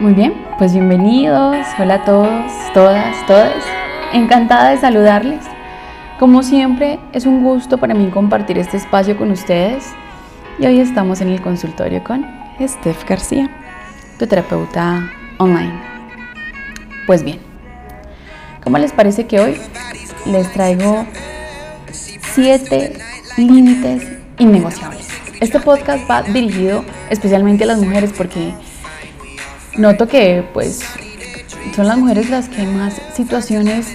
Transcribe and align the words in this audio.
Muy 0.00 0.14
bien, 0.14 0.32
pues 0.56 0.72
bienvenidos. 0.72 1.66
Hola 1.78 1.96
a 1.96 2.04
todos, 2.06 2.50
todas, 2.72 3.26
todas. 3.26 3.52
Encantada 4.14 4.70
de 4.70 4.78
saludarles. 4.78 5.44
Como 6.18 6.42
siempre, 6.42 6.98
es 7.12 7.26
un 7.26 7.44
gusto 7.44 7.76
para 7.76 7.92
mí 7.92 8.08
compartir 8.08 8.56
este 8.56 8.78
espacio 8.78 9.18
con 9.18 9.30
ustedes. 9.30 9.84
Y 10.58 10.64
hoy 10.64 10.80
estamos 10.80 11.20
en 11.20 11.28
el 11.28 11.42
consultorio 11.42 12.02
con 12.02 12.24
Steph 12.58 13.06
García, 13.06 13.50
tu 14.18 14.26
terapeuta 14.26 15.06
online. 15.36 15.78
Pues 17.06 17.22
bien, 17.22 17.38
¿cómo 18.64 18.78
les 18.78 18.92
parece 18.92 19.26
que 19.26 19.38
hoy 19.38 19.58
les 20.24 20.50
traigo 20.54 21.04
siete 22.32 22.94
límites 23.36 24.08
innegociables? 24.38 25.08
Este 25.42 25.60
podcast 25.60 26.10
va 26.10 26.22
dirigido 26.22 26.86
especialmente 27.10 27.64
a 27.64 27.66
las 27.66 27.78
mujeres 27.80 28.14
porque 28.16 28.54
noto 29.76 30.08
que 30.08 30.44
pues 30.52 30.80
son 31.74 31.86
las 31.86 31.98
mujeres 31.98 32.30
las 32.30 32.48
que 32.48 32.62
más 32.62 33.00
situaciones 33.14 33.86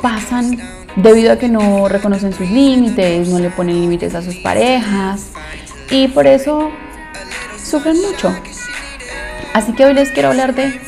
pasan 0.00 0.58
debido 0.96 1.32
a 1.32 1.38
que 1.38 1.48
no 1.48 1.88
reconocen 1.88 2.32
sus 2.32 2.48
límites, 2.50 3.28
no 3.28 3.38
le 3.38 3.50
ponen 3.50 3.80
límites 3.80 4.14
a 4.14 4.22
sus 4.22 4.36
parejas 4.36 5.26
y 5.90 6.08
por 6.08 6.26
eso 6.26 6.70
sufren 7.62 8.00
mucho. 8.00 8.34
Así 9.54 9.72
que 9.72 9.84
hoy 9.84 9.94
les 9.94 10.10
quiero 10.10 10.28
hablar 10.28 10.54
de 10.54 10.80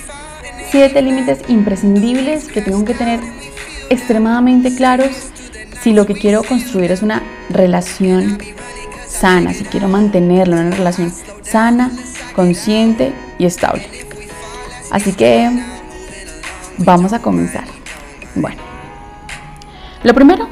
siete 0.70 1.02
límites 1.02 1.40
imprescindibles 1.48 2.48
que 2.48 2.62
tengo 2.62 2.84
que 2.84 2.94
tener 2.94 3.20
extremadamente 3.88 4.74
claros 4.74 5.10
si 5.82 5.92
lo 5.92 6.06
que 6.06 6.14
quiero 6.14 6.42
construir 6.42 6.92
es 6.92 7.02
una 7.02 7.22
relación 7.48 8.38
sana, 9.08 9.52
si 9.54 9.64
quiero 9.64 9.88
mantenerla, 9.88 10.60
una 10.60 10.76
relación 10.76 11.12
sana, 11.42 11.90
consciente 12.34 13.12
y 13.40 13.46
estable. 13.46 13.88
Así 14.90 15.14
que 15.14 15.50
vamos 16.76 17.14
a 17.14 17.20
comenzar. 17.20 17.64
Bueno, 18.34 18.60
lo 20.04 20.14
primero 20.14 20.46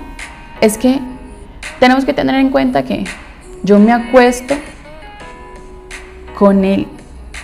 es 0.62 0.78
que 0.78 0.98
tenemos 1.78 2.06
que 2.06 2.14
tener 2.14 2.36
en 2.36 2.50
cuenta 2.50 2.84
que 2.84 3.04
yo 3.62 3.78
me 3.78 3.92
acuesto 3.92 4.54
con 6.36 6.64
él 6.64 6.88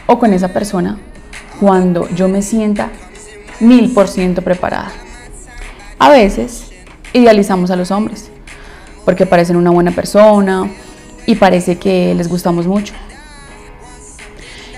o 0.06 0.18
con 0.18 0.32
esa 0.32 0.48
persona 0.48 0.98
cuando 1.60 2.08
yo 2.14 2.26
me 2.28 2.40
sienta 2.40 2.88
mil 3.60 3.92
por 3.92 4.08
ciento 4.08 4.40
preparada. 4.40 4.92
A 5.98 6.08
veces 6.08 6.72
idealizamos 7.12 7.70
a 7.70 7.76
los 7.76 7.90
hombres 7.90 8.30
porque 9.04 9.26
parecen 9.26 9.56
una 9.56 9.70
buena 9.70 9.90
persona 9.90 10.70
y 11.26 11.34
parece 11.34 11.76
que 11.76 12.14
les 12.14 12.28
gustamos 12.28 12.66
mucho. 12.66 12.94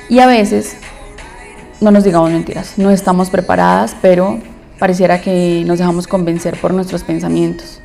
Y 0.08 0.20
a 0.20 0.26
veces, 0.26 0.76
no 1.80 1.90
nos 1.90 2.04
digamos 2.04 2.30
mentiras, 2.30 2.74
no 2.76 2.90
estamos 2.90 3.28
preparadas, 3.28 3.96
pero 4.00 4.38
pareciera 4.78 5.20
que 5.20 5.64
nos 5.66 5.78
dejamos 5.78 6.06
convencer 6.06 6.58
por 6.60 6.72
nuestros 6.72 7.02
pensamientos. 7.02 7.80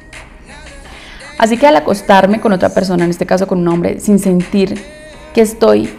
Así 1.40 1.58
que 1.58 1.66
al 1.66 1.76
acostarme 1.76 2.40
con 2.40 2.52
otra 2.54 2.70
persona, 2.70 3.06
en 3.06 3.10
este 3.10 3.26
caso 3.26 3.48
con 3.48 3.60
un 3.60 3.68
hombre, 3.68 4.00
sin 4.00 4.20
sentir 4.20 4.80
que 5.34 5.42
estoy, 5.42 5.90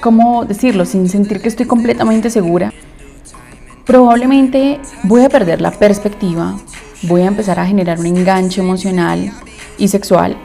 ¿cómo 0.00 0.44
decirlo? 0.44 0.84
Sin 0.84 1.08
sentir 1.08 1.40
que 1.40 1.48
estoy 1.48 1.64
completamente 1.64 2.28
segura, 2.28 2.74
probablemente 3.86 4.80
voy 5.04 5.22
a 5.22 5.30
perder 5.30 5.62
la 5.62 5.70
perspectiva, 5.70 6.58
voy 7.02 7.22
a 7.22 7.26
empezar 7.26 7.58
a 7.58 7.66
generar 7.66 7.98
un 7.98 8.06
enganche 8.06 8.60
emocional 8.60 9.32
y 9.78 9.88
sexual 9.88 10.36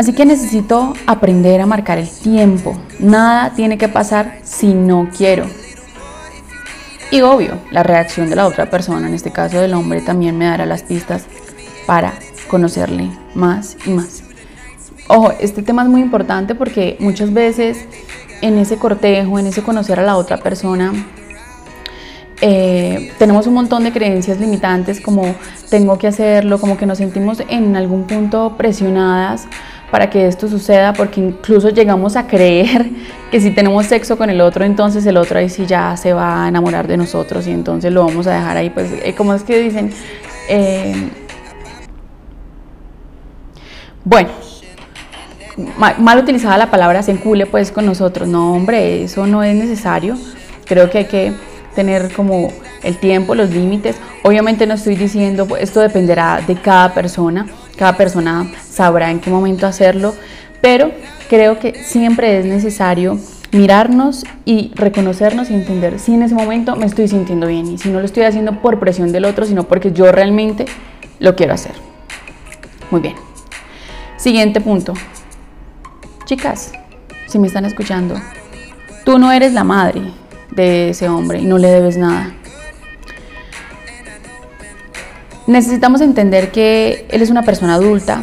Así 0.00 0.14
que 0.14 0.24
necesito 0.24 0.94
aprender 1.06 1.60
a 1.60 1.66
marcar 1.66 1.98
el 1.98 2.08
tiempo. 2.08 2.74
Nada 3.00 3.50
tiene 3.50 3.76
que 3.76 3.86
pasar 3.86 4.38
si 4.44 4.72
no 4.72 5.10
quiero. 5.14 5.44
Y 7.10 7.20
obvio, 7.20 7.58
la 7.70 7.82
reacción 7.82 8.30
de 8.30 8.34
la 8.34 8.46
otra 8.46 8.70
persona, 8.70 9.08
en 9.08 9.12
este 9.12 9.30
caso 9.30 9.60
del 9.60 9.74
hombre, 9.74 10.00
también 10.00 10.38
me 10.38 10.46
dará 10.46 10.64
las 10.64 10.84
pistas 10.84 11.26
para 11.86 12.14
conocerle 12.48 13.10
más 13.34 13.76
y 13.84 13.90
más. 13.90 14.22
Ojo, 15.06 15.34
este 15.38 15.60
tema 15.62 15.82
es 15.82 15.90
muy 15.90 16.00
importante 16.00 16.54
porque 16.54 16.96
muchas 16.98 17.34
veces 17.34 17.84
en 18.40 18.56
ese 18.56 18.78
cortejo, 18.78 19.38
en 19.38 19.48
ese 19.48 19.62
conocer 19.62 20.00
a 20.00 20.02
la 20.02 20.16
otra 20.16 20.38
persona, 20.38 20.94
eh, 22.40 23.12
tenemos 23.18 23.46
un 23.46 23.52
montón 23.52 23.84
de 23.84 23.92
creencias 23.92 24.40
limitantes 24.40 24.98
como 24.98 25.34
tengo 25.68 25.98
que 25.98 26.06
hacerlo, 26.06 26.58
como 26.58 26.78
que 26.78 26.86
nos 26.86 26.96
sentimos 26.96 27.42
en 27.50 27.76
algún 27.76 28.06
punto 28.06 28.56
presionadas 28.56 29.46
para 29.90 30.08
que 30.08 30.26
esto 30.26 30.48
suceda, 30.48 30.92
porque 30.92 31.20
incluso 31.20 31.70
llegamos 31.70 32.16
a 32.16 32.26
creer 32.26 32.90
que 33.30 33.40
si 33.40 33.50
tenemos 33.50 33.86
sexo 33.86 34.16
con 34.16 34.30
el 34.30 34.40
otro, 34.40 34.64
entonces 34.64 35.04
el 35.06 35.16
otro 35.16 35.38
ahí 35.38 35.48
sí 35.48 35.66
ya 35.66 35.96
se 35.96 36.12
va 36.12 36.44
a 36.44 36.48
enamorar 36.48 36.86
de 36.86 36.96
nosotros 36.96 37.46
y 37.46 37.50
entonces 37.50 37.92
lo 37.92 38.04
vamos 38.04 38.26
a 38.26 38.34
dejar 38.34 38.56
ahí, 38.56 38.70
pues 38.70 38.90
eh, 39.02 39.14
como 39.14 39.34
es 39.34 39.42
que 39.42 39.58
dicen, 39.58 39.92
eh, 40.48 41.10
bueno, 44.04 44.30
mal, 45.76 46.18
utilizada 46.18 46.56
la 46.56 46.70
palabra 46.70 47.02
se 47.02 47.12
encule 47.12 47.46
pues 47.46 47.70
con 47.72 47.86
nosotros, 47.86 48.28
no 48.28 48.52
hombre, 48.52 49.04
eso 49.04 49.26
no 49.26 49.42
es 49.42 49.54
necesario, 49.54 50.16
creo 50.66 50.88
que 50.90 50.98
hay 50.98 51.04
que 51.06 51.32
tener 51.74 52.12
como 52.12 52.52
el 52.82 52.96
tiempo, 52.98 53.34
los 53.34 53.50
límites, 53.50 53.96
obviamente 54.22 54.66
no 54.66 54.74
estoy 54.74 54.96
diciendo, 54.96 55.46
esto 55.58 55.80
dependerá 55.80 56.40
de 56.46 56.54
cada 56.56 56.94
persona, 56.94 57.46
cada 57.80 57.96
persona 57.96 58.46
sabrá 58.70 59.10
en 59.10 59.20
qué 59.20 59.30
momento 59.30 59.66
hacerlo, 59.66 60.14
pero 60.60 60.90
creo 61.30 61.58
que 61.58 61.82
siempre 61.82 62.38
es 62.38 62.44
necesario 62.44 63.18
mirarnos 63.52 64.26
y 64.44 64.70
reconocernos 64.74 65.50
y 65.50 65.54
entender 65.54 65.98
si 65.98 66.12
en 66.12 66.22
ese 66.22 66.34
momento 66.34 66.76
me 66.76 66.84
estoy 66.84 67.08
sintiendo 67.08 67.46
bien 67.46 67.66
y 67.72 67.78
si 67.78 67.88
no 67.88 68.00
lo 68.00 68.04
estoy 68.04 68.24
haciendo 68.24 68.60
por 68.60 68.78
presión 68.78 69.12
del 69.12 69.24
otro, 69.24 69.46
sino 69.46 69.64
porque 69.64 69.92
yo 69.92 70.12
realmente 70.12 70.66
lo 71.20 71.34
quiero 71.36 71.54
hacer. 71.54 71.72
Muy 72.90 73.00
bien. 73.00 73.14
Siguiente 74.18 74.60
punto. 74.60 74.92
Chicas, 76.26 76.72
si 77.28 77.38
me 77.38 77.46
están 77.46 77.64
escuchando, 77.64 78.14
tú 79.06 79.18
no 79.18 79.32
eres 79.32 79.54
la 79.54 79.64
madre 79.64 80.02
de 80.50 80.90
ese 80.90 81.08
hombre 81.08 81.38
y 81.38 81.46
no 81.46 81.56
le 81.56 81.68
debes 81.68 81.96
nada. 81.96 82.34
Necesitamos 85.50 86.00
entender 86.00 86.52
que 86.52 87.06
él 87.08 87.22
es 87.22 87.28
una 87.28 87.42
persona 87.42 87.74
adulta 87.74 88.22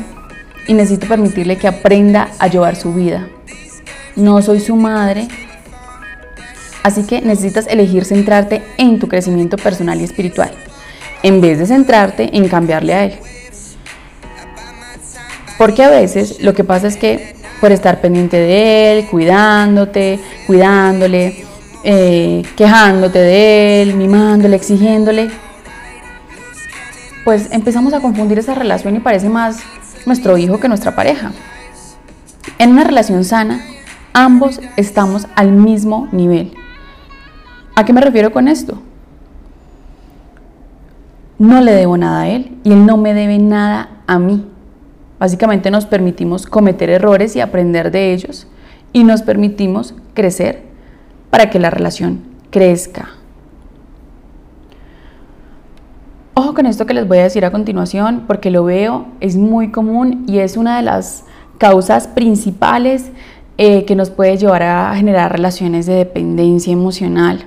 y 0.66 0.74
necesito 0.74 1.10
permitirle 1.10 1.58
que 1.58 1.68
aprenda 1.68 2.30
a 2.40 2.48
llevar 2.48 2.78
su 2.78 2.94
vida. 2.94 3.28
No 4.16 4.42
soy 4.42 4.62
su 4.62 4.78
madre, 4.78 5.28
así 6.84 7.04
que 7.04 7.20
necesitas 7.20 7.68
elegir 7.68 8.06
centrarte 8.06 8.62
en 8.78 8.98
tu 8.98 9.10
crecimiento 9.10 9.58
personal 9.58 10.00
y 10.00 10.06
espiritual, 10.06 10.52
en 11.22 11.42
vez 11.42 11.60
de 11.60 11.66
centrarte 11.66 12.30
en 12.32 12.48
cambiarle 12.48 12.94
a 12.94 13.04
él. 13.04 13.16
Porque 15.58 15.84
a 15.84 15.90
veces 15.90 16.42
lo 16.42 16.54
que 16.54 16.64
pasa 16.64 16.88
es 16.88 16.96
que 16.96 17.36
por 17.60 17.74
estar 17.74 18.00
pendiente 18.00 18.38
de 18.38 19.00
él, 19.00 19.06
cuidándote, 19.08 20.18
cuidándole, 20.48 21.44
eh, 21.84 22.42
quejándote 22.56 23.20
de 23.20 23.82
él, 23.82 23.96
mimándole, 23.96 24.56
exigiéndole, 24.56 25.30
pues 27.28 27.50
empezamos 27.52 27.94
a 27.94 28.00
confundir 28.00 28.40
esa 28.40 28.56
relación 28.56 28.96
y 28.96 29.00
parece 29.00 29.28
más 29.28 29.60
nuestro 30.06 30.38
hijo 30.38 30.62
que 30.62 30.70
nuestra 30.70 30.96
pareja. 30.96 31.34
En 32.58 32.72
una 32.72 32.86
relación 32.86 33.26
sana, 33.26 33.60
ambos 34.14 34.62
estamos 34.78 35.28
al 35.36 35.52
mismo 35.52 36.08
nivel. 36.14 36.54
¿A 37.76 37.84
qué 37.84 37.92
me 37.92 38.00
refiero 38.00 38.32
con 38.32 38.48
esto? 38.48 38.82
No 41.38 41.60
le 41.60 41.74
debo 41.74 41.98
nada 41.98 42.22
a 42.22 42.28
él 42.30 42.58
y 42.64 42.72
él 42.72 42.86
no 42.86 42.96
me 42.96 43.14
debe 43.14 43.40
nada 43.40 43.90
a 44.08 44.20
mí. 44.20 44.48
Básicamente 45.20 45.70
nos 45.70 45.86
permitimos 45.86 46.46
cometer 46.46 46.90
errores 46.90 47.36
y 47.36 47.42
aprender 47.42 47.92
de 47.92 48.14
ellos 48.14 48.48
y 48.94 49.04
nos 49.04 49.22
permitimos 49.22 49.96
crecer 50.14 50.64
para 51.30 51.50
que 51.50 51.60
la 51.60 51.72
relación 51.72 52.22
crezca. 52.52 53.10
Ojo 56.40 56.54
con 56.54 56.68
esto 56.68 56.86
que 56.86 56.94
les 56.94 57.08
voy 57.08 57.18
a 57.18 57.24
decir 57.24 57.46
a 57.46 57.50
continuación, 57.50 58.26
porque 58.28 58.52
lo 58.52 58.64
veo, 58.64 59.08
es 59.22 59.38
muy 59.38 59.72
común 59.72 60.24
y 60.28 60.38
es 60.38 60.56
una 60.56 60.78
de 60.78 60.84
las 60.84 61.26
causas 61.58 62.08
principales 62.08 63.10
eh, 63.58 63.86
que 63.86 63.96
nos 63.96 64.12
puede 64.12 64.38
llevar 64.38 64.62
a 64.62 64.96
generar 64.96 65.32
relaciones 65.32 65.88
de 65.88 65.96
dependencia 65.96 66.72
emocional. 66.72 67.44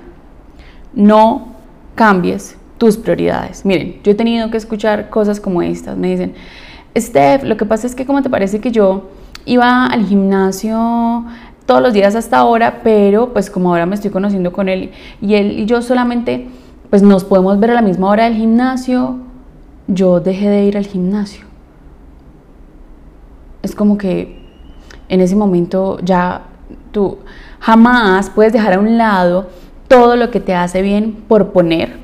No 0.93 1.53
cambies 1.95 2.57
tus 2.77 2.97
prioridades. 2.97 3.63
Miren, 3.63 4.01
yo 4.03 4.11
he 4.11 4.15
tenido 4.15 4.51
que 4.51 4.57
escuchar 4.57 5.09
cosas 5.09 5.39
como 5.39 5.61
estas. 5.61 5.95
Me 5.95 6.09
dicen, 6.09 6.33
Steph, 6.97 7.45
lo 7.45 7.55
que 7.55 7.65
pasa 7.65 7.87
es 7.87 7.95
que 7.95 8.05
como 8.05 8.21
te 8.21 8.29
parece 8.29 8.59
que 8.59 8.71
yo 8.71 9.09
iba 9.45 9.85
al 9.85 10.05
gimnasio 10.05 11.23
todos 11.65 11.81
los 11.81 11.93
días 11.93 12.13
hasta 12.15 12.39
ahora, 12.39 12.81
pero 12.83 13.31
pues 13.31 13.49
como 13.49 13.69
ahora 13.69 13.85
me 13.85 13.95
estoy 13.95 14.11
conociendo 14.11 14.51
con 14.51 14.67
él 14.67 14.91
y 15.21 15.35
él 15.35 15.59
y 15.59 15.65
yo 15.65 15.81
solamente 15.81 16.49
pues 16.91 17.01
nos 17.01 17.23
podemos 17.23 17.59
ver 17.59 17.71
a 17.71 17.73
la 17.73 17.81
misma 17.81 18.09
hora 18.09 18.25
del 18.25 18.35
gimnasio, 18.35 19.17
yo 19.87 20.19
dejé 20.19 20.49
de 20.49 20.65
ir 20.65 20.77
al 20.77 20.85
gimnasio. 20.85 21.45
Es 23.63 23.73
como 23.73 23.97
que 23.97 24.39
en 25.09 25.21
ese 25.21 25.35
momento 25.35 25.97
ya 26.03 26.43
Tú 26.91 27.19
jamás 27.59 28.29
puedes 28.29 28.53
dejar 28.53 28.73
a 28.73 28.79
un 28.79 28.97
lado 28.97 29.47
todo 29.87 30.15
lo 30.15 30.29
que 30.31 30.39
te 30.39 30.53
hace 30.53 30.81
bien 30.81 31.23
por 31.27 31.51
poner 31.51 31.99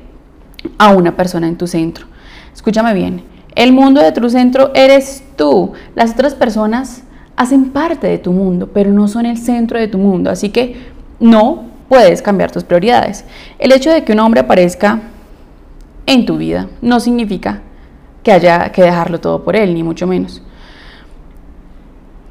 a 0.78 0.90
una 0.90 1.16
persona 1.16 1.48
en 1.48 1.56
tu 1.56 1.66
centro. 1.66 2.06
Escúchame 2.54 2.94
bien, 2.94 3.22
el 3.54 3.72
mundo 3.72 4.02
de 4.02 4.12
tu 4.12 4.28
centro 4.30 4.70
eres 4.74 5.24
tú. 5.36 5.72
Las 5.94 6.12
otras 6.12 6.34
personas 6.34 7.02
hacen 7.36 7.70
parte 7.70 8.06
de 8.06 8.18
tu 8.18 8.32
mundo, 8.32 8.70
pero 8.72 8.92
no 8.92 9.08
son 9.08 9.26
el 9.26 9.38
centro 9.38 9.78
de 9.78 9.88
tu 9.88 9.98
mundo. 9.98 10.30
Así 10.30 10.50
que 10.50 10.76
no 11.20 11.66
puedes 11.88 12.22
cambiar 12.22 12.50
tus 12.50 12.64
prioridades. 12.64 13.24
El 13.58 13.72
hecho 13.72 13.90
de 13.90 14.04
que 14.04 14.12
un 14.12 14.20
hombre 14.20 14.40
aparezca 14.40 15.00
en 16.06 16.26
tu 16.26 16.36
vida 16.36 16.68
no 16.80 17.00
significa 17.00 17.62
que 18.22 18.32
haya 18.32 18.70
que 18.72 18.82
dejarlo 18.82 19.20
todo 19.20 19.44
por 19.44 19.56
él, 19.56 19.74
ni 19.74 19.82
mucho 19.82 20.06
menos. 20.06 20.42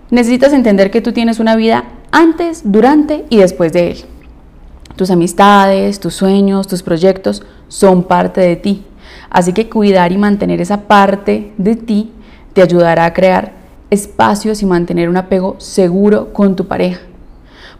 Necesitas 0.09 0.53
entender 0.53 0.89
que 0.89 1.01
tú 1.01 1.11
tienes 1.11 1.39
una 1.39 1.55
vida 1.55 1.85
antes, 2.11 2.61
durante 2.63 3.25
y 3.29 3.37
después 3.37 3.73
de 3.73 3.91
él. 3.91 3.97
Tus 4.95 5.11
amistades, 5.11 5.99
tus 5.99 6.15
sueños, 6.15 6.67
tus 6.67 6.81
proyectos 6.81 7.43
son 7.67 8.03
parte 8.03 8.41
de 8.41 8.55
ti. 8.55 8.83
Así 9.29 9.53
que 9.53 9.69
cuidar 9.69 10.11
y 10.11 10.17
mantener 10.17 10.61
esa 10.61 10.87
parte 10.87 11.53
de 11.57 11.75
ti 11.75 12.11
te 12.53 12.61
ayudará 12.61 13.05
a 13.05 13.13
crear 13.13 13.53
espacios 13.89 14.61
y 14.61 14.65
mantener 14.65 15.09
un 15.09 15.17
apego 15.17 15.55
seguro 15.59 16.33
con 16.33 16.55
tu 16.55 16.67
pareja. 16.67 17.01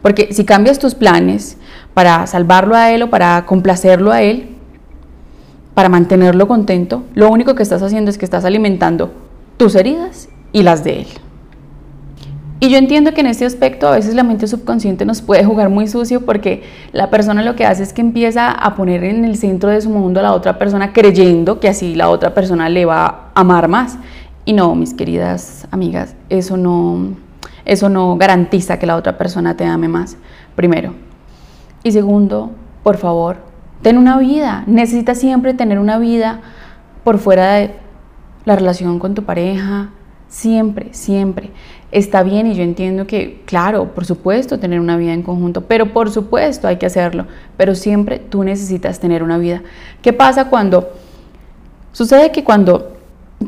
Porque 0.02 0.34
si 0.34 0.46
cambias 0.46 0.80
tus 0.80 0.96
planes 0.96 1.58
para 1.94 2.28
salvarlo 2.28 2.76
a 2.76 2.92
él 2.92 3.04
o 3.04 3.10
para 3.10 3.46
complacerlo 3.46 4.12
a 4.12 4.22
él, 4.22 4.50
para 5.74 5.90
mantenerlo 5.90 6.48
contento, 6.48 7.04
lo 7.14 7.30
único 7.30 7.56
que 7.56 7.64
estás 7.64 7.82
haciendo 7.84 8.10
es 8.10 8.18
que 8.18 8.26
estás 8.26 8.46
alimentando 8.46 9.12
tus 9.58 9.76
heridas 9.76 10.30
y 10.52 10.64
las 10.64 10.84
de 10.84 11.02
él. 11.02 11.08
Y 12.60 12.70
yo 12.70 12.80
entiendo 12.80 13.14
que 13.14 13.22
en 13.22 13.28
este 13.28 13.46
aspecto 13.46 13.88
a 13.88 13.92
veces 13.92 14.16
la 14.16 14.24
mente 14.24 14.48
subconsciente 14.48 15.06
nos 15.06 15.22
puede 15.22 15.46
jugar 15.46 15.70
muy 15.70 15.88
sucio 15.88 16.26
porque 16.26 16.64
la 16.92 17.12
persona 17.12 17.44
lo 17.44 17.56
que 17.56 17.66
hace 17.66 17.84
es 17.84 17.94
que 17.94 18.02
empieza 18.02 18.50
a 18.50 18.76
poner 18.76 19.04
en 19.04 19.26
el 19.26 19.38
centro 19.38 19.70
de 19.70 19.80
su 19.80 19.92
mundo 19.92 20.20
a 20.20 20.24
la 20.24 20.34
otra 20.34 20.58
persona 20.58 20.92
creyendo 20.92 21.60
que 21.60 21.70
así 21.70 21.94
la 21.94 22.10
otra 22.10 22.34
persona 22.34 22.68
le 22.70 22.86
va 22.86 23.06
a 23.06 23.42
amar 23.42 23.68
más. 23.68 24.00
Y 24.46 24.54
no, 24.54 24.74
mis 24.74 24.96
queridas 24.96 25.68
amigas, 25.70 26.16
eso 26.30 26.58
no, 26.58 27.10
eso 27.68 27.90
no 27.90 28.18
garantiza 28.18 28.80
que 28.80 28.88
la 28.88 28.96
otra 28.96 29.18
persona 29.18 29.56
te 29.56 29.66
ame 29.66 29.88
más, 29.88 30.18
primero. 30.56 30.94
Y 31.84 31.92
segundo, 31.92 32.52
por 32.82 32.98
favor, 32.98 33.38
ten 33.82 33.98
una 33.98 34.18
vida. 34.18 34.64
Necesitas 34.68 35.20
siempre 35.20 35.54
tener 35.54 35.78
una 35.78 36.00
vida 36.00 36.40
por 37.04 37.20
fuera 37.20 37.54
de 37.54 37.76
la 38.46 38.56
relación 38.56 39.00
con 39.00 39.14
tu 39.14 39.24
pareja, 39.24 39.90
siempre, 40.30 40.90
siempre 40.94 41.52
está 41.92 42.24
bien 42.24 42.48
y 42.48 42.56
yo 42.56 42.64
entiendo 42.64 43.08
que, 43.08 43.42
claro, 43.46 43.94
por 43.94 44.06
supuesto, 44.06 44.60
tener 44.60 44.80
una 44.80 44.98
vida 44.98 45.14
en 45.14 45.24
conjunto, 45.24 45.62
pero 45.62 45.94
por 45.94 46.12
supuesto 46.12 46.68
hay 46.68 46.78
que 46.78 46.86
hacerlo, 46.86 47.26
pero 47.56 47.76
siempre 47.76 48.20
tú 48.20 48.44
necesitas 48.44 49.00
tener 49.00 49.24
una 49.24 49.38
vida. 49.38 49.62
¿Qué 50.02 50.14
pasa 50.14 50.50
cuando 50.50 50.90
sucede 51.92 52.32
que 52.32 52.44
cuando 52.44 52.98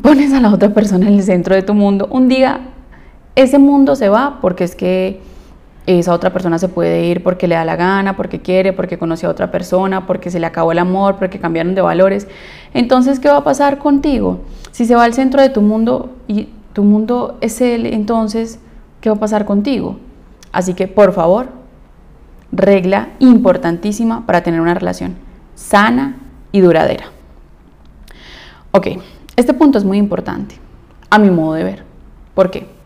pones 0.02 0.32
a 0.32 0.40
la 0.40 0.52
otra 0.52 0.70
persona 0.70 1.08
en 1.08 1.14
el 1.14 1.22
centro 1.22 1.54
de 1.54 1.62
tu 1.62 1.74
mundo, 1.74 2.08
un 2.10 2.28
día 2.28 2.60
ese 3.42 3.58
mundo 3.58 3.96
se 3.96 4.08
va 4.08 4.38
porque 4.40 4.64
es 4.64 4.74
que 4.74 5.20
esa 5.86 6.12
otra 6.12 6.32
persona 6.32 6.58
se 6.58 6.68
puede 6.68 7.04
ir 7.06 7.22
porque 7.22 7.48
le 7.48 7.54
da 7.54 7.64
la 7.64 7.76
gana, 7.76 8.16
porque 8.16 8.40
quiere, 8.40 8.72
porque 8.72 8.98
conoce 8.98 9.26
a 9.26 9.30
otra 9.30 9.50
persona, 9.50 10.06
porque 10.06 10.30
se 10.30 10.38
le 10.38 10.46
acabó 10.46 10.72
el 10.72 10.78
amor, 10.78 11.16
porque 11.16 11.40
cambiaron 11.40 11.74
de 11.74 11.80
valores. 11.80 12.28
Entonces, 12.74 13.18
¿qué 13.18 13.28
va 13.28 13.38
a 13.38 13.44
pasar 13.44 13.78
contigo? 13.78 14.40
Si 14.72 14.84
se 14.84 14.94
va 14.94 15.04
al 15.04 15.14
centro 15.14 15.40
de 15.40 15.48
tu 15.48 15.62
mundo 15.62 16.10
y 16.28 16.48
tu 16.72 16.84
mundo 16.84 17.38
es 17.40 17.60
él, 17.60 17.86
entonces, 17.86 18.60
¿qué 19.00 19.10
va 19.10 19.16
a 19.16 19.20
pasar 19.20 19.44
contigo? 19.44 19.96
Así 20.52 20.74
que, 20.74 20.86
por 20.86 21.12
favor, 21.12 21.48
regla 22.52 23.08
importantísima 23.18 24.26
para 24.26 24.42
tener 24.42 24.60
una 24.60 24.74
relación 24.74 25.16
sana 25.54 26.16
y 26.52 26.60
duradera. 26.60 27.06
Ok, 28.72 28.88
este 29.36 29.54
punto 29.54 29.78
es 29.78 29.84
muy 29.84 29.98
importante, 29.98 30.56
a 31.10 31.18
mi 31.18 31.30
modo 31.30 31.54
de 31.54 31.64
ver. 31.64 31.84
¿Por 32.34 32.50
qué? 32.50 32.79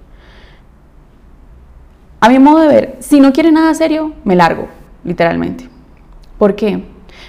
A 2.25 2.31
mi 2.31 2.38
modo 2.38 2.61
de 2.61 2.69
ver, 2.69 2.97
si 3.00 3.21
no 3.21 3.35
quiere 3.35 3.53
nada 3.53 3.75
serio, 3.75 4.15
me 4.25 4.35
largo, 4.35 4.67
literalmente. 5.05 5.69
¿Por 6.38 6.56
qué? 6.56 6.82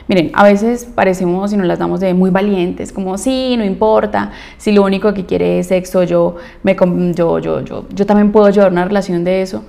Miren, 0.07 0.31
a 0.33 0.45
veces 0.45 0.86
parecemos 0.86 1.51
y 1.51 1.57
nos 1.57 1.68
las 1.68 1.80
damos 1.80 2.00
de 2.00 2.13
muy 2.13 2.30
valientes, 2.30 2.94
como 2.94 3.18
sí, 3.18 3.56
no 3.57 3.65
importa, 3.65 4.31
si 4.57 4.71
lo 4.71 4.83
único 4.86 5.13
que 5.13 5.25
quiere 5.25 5.59
es 5.59 5.68
sexo, 5.68 6.03
yo, 6.03 6.38
me, 6.63 6.77
yo, 7.13 7.39
yo, 7.39 7.59
yo, 7.59 7.86
yo 7.94 8.06
también 8.06 8.31
puedo 8.31 8.50
llevar 8.50 8.71
una 8.71 8.86
relación 8.86 9.25
de 9.25 9.42
eso. 9.42 9.65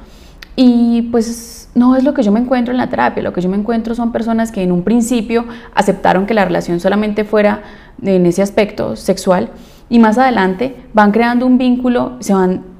Y 0.54 1.02
pues 1.10 1.70
no 1.74 1.96
es 1.96 2.04
lo 2.04 2.14
que 2.14 2.22
yo 2.22 2.30
me 2.30 2.38
encuentro 2.38 2.70
en 2.70 2.78
la 2.78 2.88
terapia, 2.88 3.20
lo 3.20 3.32
que 3.32 3.40
yo 3.40 3.48
me 3.48 3.56
encuentro 3.56 3.96
son 3.96 4.12
personas 4.12 4.52
que 4.52 4.62
en 4.62 4.70
un 4.70 4.84
principio 4.84 5.44
aceptaron 5.74 6.26
que 6.26 6.34
la 6.34 6.44
relación 6.44 6.78
solamente 6.78 7.24
fuera 7.24 7.64
en 8.00 8.26
ese 8.26 8.42
aspecto 8.42 8.94
sexual 8.94 9.50
y 9.88 9.98
más 9.98 10.18
adelante 10.18 10.76
van 10.94 11.10
creando 11.10 11.46
un 11.46 11.58
vínculo, 11.58 12.12
se 12.20 12.32
van, 12.32 12.75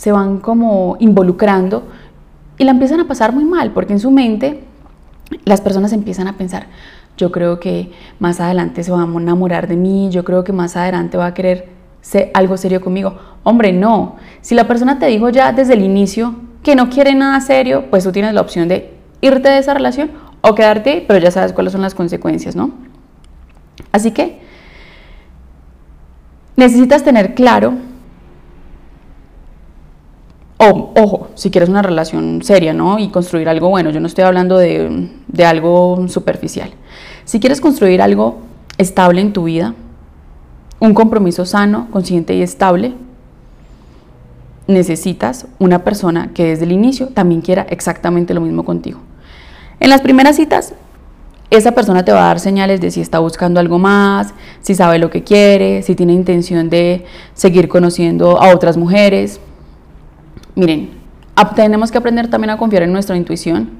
se 0.00 0.12
van 0.12 0.38
como 0.38 0.96
involucrando 0.98 1.82
y 2.56 2.64
la 2.64 2.70
empiezan 2.70 3.00
a 3.00 3.06
pasar 3.06 3.34
muy 3.34 3.44
mal 3.44 3.72
porque 3.72 3.92
en 3.92 4.00
su 4.00 4.10
mente 4.10 4.64
las 5.44 5.60
personas 5.60 5.92
empiezan 5.92 6.26
a 6.26 6.38
pensar, 6.38 6.68
yo 7.18 7.30
creo 7.30 7.60
que 7.60 7.92
más 8.18 8.40
adelante 8.40 8.82
se 8.82 8.92
va 8.92 9.02
a 9.02 9.04
enamorar 9.04 9.68
de 9.68 9.76
mí, 9.76 10.08
yo 10.10 10.24
creo 10.24 10.42
que 10.42 10.54
más 10.54 10.74
adelante 10.74 11.18
va 11.18 11.26
a 11.26 11.34
querer 11.34 11.68
ser 12.00 12.30
algo 12.32 12.56
serio 12.56 12.80
conmigo. 12.80 13.18
Hombre, 13.42 13.74
no. 13.74 14.16
Si 14.40 14.54
la 14.54 14.66
persona 14.66 14.98
te 14.98 15.04
dijo 15.04 15.28
ya 15.28 15.52
desde 15.52 15.74
el 15.74 15.82
inicio 15.82 16.34
que 16.62 16.74
no 16.74 16.88
quiere 16.88 17.14
nada 17.14 17.38
serio, 17.42 17.90
pues 17.90 18.02
tú 18.02 18.10
tienes 18.10 18.32
la 18.32 18.40
opción 18.40 18.68
de 18.68 18.94
irte 19.20 19.50
de 19.50 19.58
esa 19.58 19.74
relación 19.74 20.12
o 20.40 20.54
quedarte, 20.54 21.04
pero 21.06 21.20
ya 21.20 21.30
sabes 21.30 21.52
cuáles 21.52 21.72
son 21.74 21.82
las 21.82 21.94
consecuencias, 21.94 22.56
¿no? 22.56 22.70
Así 23.92 24.12
que 24.12 24.40
necesitas 26.56 27.04
tener 27.04 27.34
claro 27.34 27.89
ojo, 30.68 31.28
si 31.34 31.50
quieres 31.50 31.68
una 31.68 31.82
relación 31.82 32.42
seria, 32.42 32.72
¿no? 32.72 32.98
Y 32.98 33.08
construir 33.08 33.48
algo 33.48 33.68
bueno, 33.70 33.90
yo 33.90 34.00
no 34.00 34.06
estoy 34.06 34.24
hablando 34.24 34.58
de, 34.58 35.10
de 35.26 35.44
algo 35.44 36.06
superficial. 36.08 36.70
Si 37.24 37.40
quieres 37.40 37.60
construir 37.60 38.02
algo 38.02 38.38
estable 38.78 39.20
en 39.20 39.32
tu 39.32 39.44
vida, 39.44 39.74
un 40.80 40.94
compromiso 40.94 41.46
sano, 41.46 41.88
consciente 41.90 42.34
y 42.34 42.42
estable, 42.42 42.94
necesitas 44.66 45.46
una 45.58 45.84
persona 45.84 46.30
que 46.32 46.44
desde 46.44 46.64
el 46.64 46.72
inicio 46.72 47.08
también 47.08 47.40
quiera 47.40 47.66
exactamente 47.68 48.34
lo 48.34 48.40
mismo 48.40 48.64
contigo. 48.64 49.00
En 49.80 49.90
las 49.90 50.00
primeras 50.00 50.36
citas, 50.36 50.74
esa 51.50 51.72
persona 51.72 52.04
te 52.04 52.12
va 52.12 52.24
a 52.24 52.26
dar 52.26 52.40
señales 52.40 52.80
de 52.80 52.90
si 52.90 53.00
está 53.00 53.18
buscando 53.18 53.60
algo 53.60 53.78
más, 53.78 54.32
si 54.60 54.74
sabe 54.74 54.98
lo 54.98 55.10
que 55.10 55.24
quiere, 55.24 55.82
si 55.82 55.96
tiene 55.96 56.12
intención 56.12 56.70
de 56.70 57.04
seguir 57.34 57.68
conociendo 57.68 58.40
a 58.40 58.54
otras 58.54 58.76
mujeres, 58.76 59.40
Miren, 60.54 60.90
tenemos 61.54 61.90
que 61.90 61.98
aprender 61.98 62.28
también 62.28 62.50
a 62.50 62.56
confiar 62.56 62.82
en 62.82 62.92
nuestra 62.92 63.16
intuición, 63.16 63.70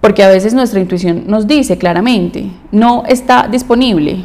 porque 0.00 0.22
a 0.22 0.28
veces 0.28 0.54
nuestra 0.54 0.80
intuición 0.80 1.24
nos 1.26 1.46
dice 1.46 1.78
claramente, 1.78 2.50
no 2.72 3.04
está 3.06 3.48
disponible. 3.48 4.24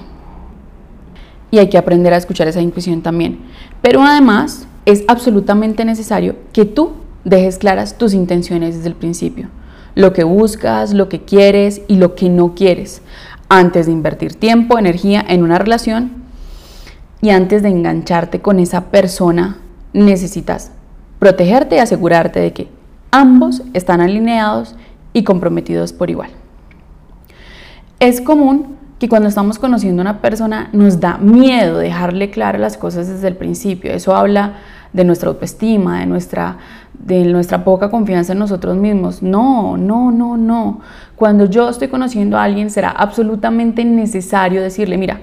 Y 1.51 1.57
hay 1.57 1.69
que 1.69 1.77
aprender 1.77 2.13
a 2.13 2.17
escuchar 2.17 2.47
esa 2.47 2.61
intuición 2.61 3.01
también. 3.01 3.39
Pero 3.81 4.03
además 4.03 4.67
es 4.85 5.03
absolutamente 5.07 5.85
necesario 5.85 6.35
que 6.53 6.65
tú 6.65 6.91
dejes 7.23 7.57
claras 7.57 7.97
tus 7.97 8.13
intenciones 8.13 8.75
desde 8.75 8.89
el 8.89 8.95
principio. 8.95 9.47
Lo 9.95 10.13
que 10.13 10.23
buscas, 10.23 10.93
lo 10.93 11.09
que 11.09 11.21
quieres 11.21 11.81
y 11.87 11.95
lo 11.95 12.13
que 12.13 12.29
no 12.29 12.55
quieres. 12.55 13.01
Antes 13.47 13.87
de 13.87 13.93
invertir 13.93 14.35
tiempo, 14.35 14.77
energía 14.77 15.25
en 15.27 15.43
una 15.43 15.57
relación 15.57 16.23
y 17.21 17.31
antes 17.31 17.63
de 17.63 17.69
engancharte 17.69 18.41
con 18.41 18.59
esa 18.59 18.91
persona, 18.91 19.57
necesitas 19.93 20.71
protegerte 21.19 21.75
y 21.75 21.79
asegurarte 21.79 22.39
de 22.39 22.53
que 22.53 22.69
ambos 23.11 23.61
están 23.73 24.01
alineados 24.01 24.75
y 25.13 25.23
comprometidos 25.23 25.93
por 25.93 26.09
igual. 26.09 26.29
Es 27.99 28.21
común 28.21 28.77
que 28.99 29.09
cuando 29.09 29.29
estamos 29.29 29.59
conociendo 29.59 30.01
a 30.01 30.03
una 30.03 30.21
persona 30.21 30.69
nos 30.73 30.99
da 30.99 31.17
miedo 31.17 31.77
dejarle 31.77 32.29
claras 32.29 32.61
las 32.61 32.77
cosas 32.77 33.07
desde 33.07 33.27
el 33.27 33.35
principio. 33.35 33.91
Eso 33.91 34.15
habla 34.15 34.55
de 34.91 35.03
nuestra 35.03 35.29
autoestima, 35.29 35.99
de 35.99 36.05
nuestra, 36.05 36.57
de 36.93 37.23
nuestra 37.25 37.63
poca 37.63 37.89
confianza 37.89 38.33
en 38.33 38.39
nosotros 38.39 38.75
mismos. 38.77 39.21
No, 39.21 39.77
no, 39.77 40.11
no, 40.11 40.37
no. 40.37 40.81
Cuando 41.15 41.45
yo 41.45 41.69
estoy 41.69 41.87
conociendo 41.87 42.37
a 42.37 42.43
alguien 42.43 42.69
será 42.69 42.89
absolutamente 42.89 43.85
necesario 43.85 44.61
decirle, 44.61 44.97
mira, 44.97 45.21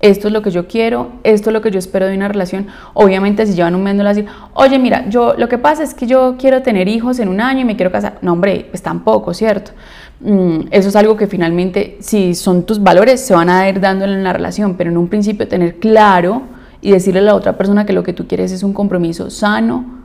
esto 0.00 0.28
es 0.28 0.34
lo 0.34 0.42
que 0.42 0.50
yo 0.50 0.68
quiero, 0.68 1.12
esto 1.24 1.50
es 1.50 1.54
lo 1.54 1.62
que 1.62 1.70
yo 1.70 1.78
espero 1.78 2.06
de 2.06 2.16
una 2.16 2.28
relación. 2.28 2.66
Obviamente 2.92 3.46
si 3.46 3.54
llevan 3.54 3.74
un 3.74 3.82
mes 3.82 3.94
no 3.94 4.04
decir, 4.04 4.26
oye 4.54 4.78
mira, 4.78 5.08
yo 5.08 5.34
lo 5.36 5.48
que 5.48 5.58
pasa 5.58 5.82
es 5.82 5.94
que 5.94 6.06
yo 6.06 6.36
quiero 6.38 6.62
tener 6.62 6.86
hijos 6.88 7.18
en 7.18 7.28
un 7.28 7.40
año 7.40 7.60
y 7.60 7.64
me 7.64 7.76
quiero 7.76 7.90
casar. 7.90 8.18
No 8.20 8.34
hombre, 8.34 8.66
pues 8.70 8.82
tampoco, 8.82 9.32
¿cierto? 9.32 9.72
Mm, 10.20 10.68
eso 10.70 10.88
es 10.88 10.96
algo 10.96 11.16
que 11.16 11.26
finalmente, 11.26 11.96
si 12.00 12.34
son 12.34 12.64
tus 12.64 12.82
valores, 12.82 13.20
se 13.20 13.34
van 13.34 13.48
a 13.48 13.68
ir 13.68 13.80
dándole 13.80 14.14
en 14.14 14.24
la 14.24 14.32
relación, 14.32 14.76
pero 14.76 14.90
en 14.90 14.96
un 14.96 15.08
principio 15.08 15.48
tener 15.48 15.76
claro 15.76 16.42
y 16.80 16.90
decirle 16.90 17.20
a 17.20 17.24
la 17.24 17.34
otra 17.34 17.56
persona 17.56 17.86
que 17.86 17.92
lo 17.92 18.02
que 18.02 18.12
tú 18.12 18.26
quieres 18.26 18.52
es 18.52 18.62
un 18.62 18.72
compromiso 18.72 19.30
sano 19.30 20.04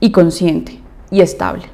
y 0.00 0.10
consciente 0.10 0.80
y 1.10 1.20
estable. 1.20 1.64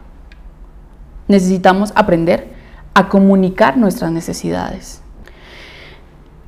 necesitamos 1.29 1.93
aprender 1.95 2.49
a 2.95 3.09
comunicar 3.11 3.77
nuestras 3.77 4.11
necesidades. 4.11 5.03